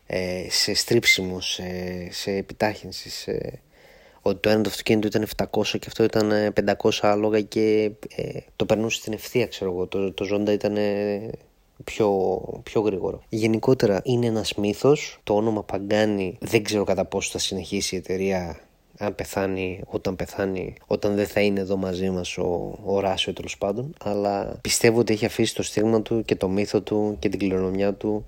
Ε, 0.06 0.45
σε 0.49 0.73
στρίψιμο, 0.73 1.41
σε, 1.41 1.63
σε 2.12 2.32
επιτάχυνση, 2.32 3.10
σε, 3.10 3.62
ότι 4.21 4.39
το 4.39 4.49
ένα 4.49 4.62
το 4.62 4.69
αυτοκίνητο 4.69 5.08
ήταν 5.08 5.28
700 5.52 5.65
και 5.65 5.88
αυτό 5.88 6.04
ήταν 6.04 6.54
500 6.82 6.89
ε, 7.02 7.08
άλογα 7.08 7.41
και 7.41 7.91
ε, 8.15 8.39
το 8.56 8.65
περνούσε 8.65 8.97
στην 8.97 9.13
ευθεία 9.13 9.47
ξέρω 9.47 9.71
εγώ, 9.71 9.88
το, 9.88 10.12
το 10.12 10.26
Zonda 10.32 10.52
ήταν 10.52 10.78
πιο, 11.84 12.41
πιο 12.63 12.82
γρήγορο. 12.82 13.23
Γενικότερα 13.30 14.02
είναι 14.04 14.26
ένας 14.26 14.54
μύθος, 14.56 15.19
το 15.23 15.36
όνομα 15.36 15.63
Παγκάνι 15.63 16.38
δεν 16.39 16.63
ξέρω 16.63 16.84
κατά 16.84 17.06
πόσο 17.06 17.32
θα 17.32 17.39
συνεχίσει 17.39 17.95
η 17.95 17.97
εταιρεία 17.97 18.60
αν 18.98 19.16
πεθάνει, 19.16 19.82
όταν 19.86 20.16
πεθάνει, 20.16 20.76
όταν 20.88 21.16
δεν 21.16 21.28
θα 21.28 21.42
είναι 21.42 21.60
εδώ 21.60 21.78
μαζί 21.78 22.10
μας 22.10 22.38
ο, 22.38 22.80
ο 22.86 23.00
Ράσιο 23.00 23.34
τέλος 23.34 23.58
πάντων, 23.58 23.94
αλλά 24.04 24.58
πιστεύω 24.62 25.00
ότι 25.00 25.14
έχει 25.14 25.26
αφήσει 25.26 25.56
το 25.56 25.64
στίγμα 25.64 26.02
του 26.02 26.24
και 26.26 26.36
το 26.36 26.50
μύθο 26.50 26.82
του 26.82 27.16
και 27.20 27.30
την 27.30 27.40
κληρονομιά 27.40 27.94
του 27.94 28.26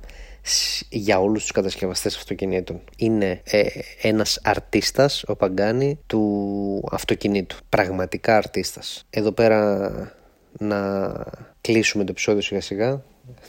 για 0.89 1.19
όλους 1.19 1.41
τους 1.41 1.51
κατασκευαστές 1.51 2.15
αυτοκινήτων. 2.15 2.82
Είναι 2.97 3.41
ε, 3.43 3.63
ένας 4.01 4.39
αρτίστας, 4.43 5.23
ο 5.28 5.36
Παγκάνη, 5.36 5.99
του 6.08 6.84
αυτοκινήτου. 6.91 7.58
Πραγματικά 7.69 8.38
αρτίστας. 8.38 9.06
Εδώ 9.10 9.32
πέρα 9.32 9.91
να 10.60 11.12
κλείσουμε 11.62 12.04
το 12.04 12.12
επεισόδιο 12.12 12.41
σιγά 12.41 12.62
σιγά 12.62 13.04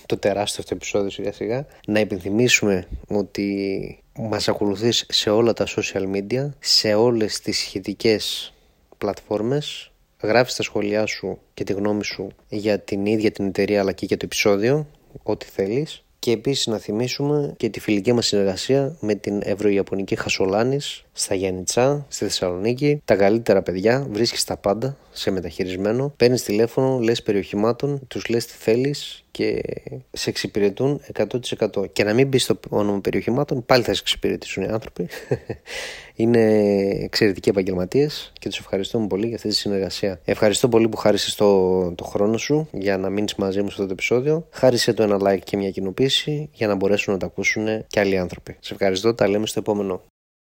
το 0.07 0.17
τεράστιο 0.17 0.63
αυτό 0.63 0.75
επεισόδιο 0.75 1.11
σιγά 1.11 1.33
σιγά 1.33 1.67
να 1.87 2.01
υπενθυμίσουμε 2.01 2.87
ότι 3.09 3.99
μας 4.19 4.49
ακολουθείς 4.49 5.07
σε 5.09 5.31
όλα 5.31 5.53
τα 5.53 5.67
social 5.67 6.15
media 6.15 6.49
σε 6.59 6.95
όλες 6.95 7.41
τις 7.41 7.59
σχετικές 7.59 8.53
πλατφόρμες 8.99 9.91
γράφεις 10.23 10.55
τα 10.55 10.63
σχόλιά 10.63 11.07
σου 11.07 11.39
και 11.55 11.65
τη 11.65 11.73
γνώμη 11.73 12.05
σου 12.05 12.29
για 12.49 12.81
την 12.81 13.07
ίδια 13.07 13.31
την 13.31 13.47
εταιρεία 13.47 13.81
αλλά 13.81 13.93
και 13.93 14.07
για 14.07 14.17
το 14.17 14.25
επεισόδιο 14.25 14.87
ό,τι 15.23 15.47
θέλεις 15.47 16.05
και 16.27 16.33
επίσης 16.33 16.67
να 16.67 16.79
θυμίσουμε 16.79 17.55
και 17.57 17.69
τη 17.69 17.81
φιλική 17.81 18.13
μας 18.13 18.27
συνεργασία 18.27 18.97
με 19.01 19.15
την 19.15 19.41
Ευρωιαπωνική 19.45 20.17
Χασολάνης 20.17 21.05
στα 21.13 21.35
Γιάννητσά, 21.35 22.07
στη 22.09 22.25
Θεσσαλονίκη. 22.25 23.03
Τα 23.05 23.17
καλύτερα 23.17 23.63
παιδιά, 23.63 24.07
βρίσκεις 24.11 24.45
τα 24.45 24.57
πάντα 24.57 24.97
σε 25.13 25.31
μεταχειρισμένο. 25.31 26.13
Παίρνεις 26.17 26.43
τηλέφωνο, 26.43 26.99
λες 26.99 27.23
περιοχημάτων, 27.23 28.01
τους 28.09 28.29
λες 28.29 28.47
τι 28.47 28.53
θέλεις 28.53 29.25
και 29.37 29.63
σε 30.13 30.31
εξυπηρετούν 30.31 31.01
100%. 31.15 31.93
Και 31.93 32.05
να 32.05 32.15
μην 32.15 32.29
μπεις 32.29 32.43
στο 32.43 32.59
όνομα 32.69 33.01
περιοχημάτων, 33.01 33.65
πάλι 33.67 33.83
θα 33.83 33.95
σε 33.95 34.01
εξυπηρετήσουν 34.01 34.63
οι 34.63 34.67
άνθρωποι. 34.67 35.09
Είναι 36.15 36.41
εξαιρετικοί 37.03 37.49
επαγγελματίες 37.49 38.33
και 38.39 38.49
τους 38.49 38.59
ευχαριστούμε 38.59 39.07
πολύ 39.07 39.27
για 39.27 39.37
αυτή 39.37 39.49
τη 39.49 39.55
συνεργασία. 39.55 40.21
Ευχαριστώ 40.25 40.69
πολύ 40.69 40.89
που 40.89 40.97
χάρισες 40.97 41.35
το, 41.35 41.93
το 41.93 42.05
χρόνο 42.05 42.37
σου 42.37 42.69
για 42.73 42.99
να 42.99 43.11
μείνεις 43.11 43.35
μαζί 43.35 43.59
μου 43.63 43.67
σε 43.67 43.73
αυτό 43.73 43.87
το 43.87 43.93
επεισόδιο. 43.93 44.47
Χάρισε 44.51 44.93
το 44.93 45.03
ένα 45.03 45.17
like 45.21 45.41
και 45.45 45.57
μια 45.57 45.71
κοινοποίηση 45.71 46.49
για 46.53 46.67
να 46.67 46.75
μπορέσουν 46.75 47.13
να 47.13 47.19
τα 47.19 47.27
ακούσουν 47.27 47.87
και 47.87 48.01
άλλοι 48.01 48.19
άνθρωποι. 48.19 48.57
Σε 48.61 48.73
ευχαριστώ, 48.73 49.15
τα 49.15 49.29
λέμε 49.29 49.47
στο 49.47 49.61
επόμενο. 49.61 50.03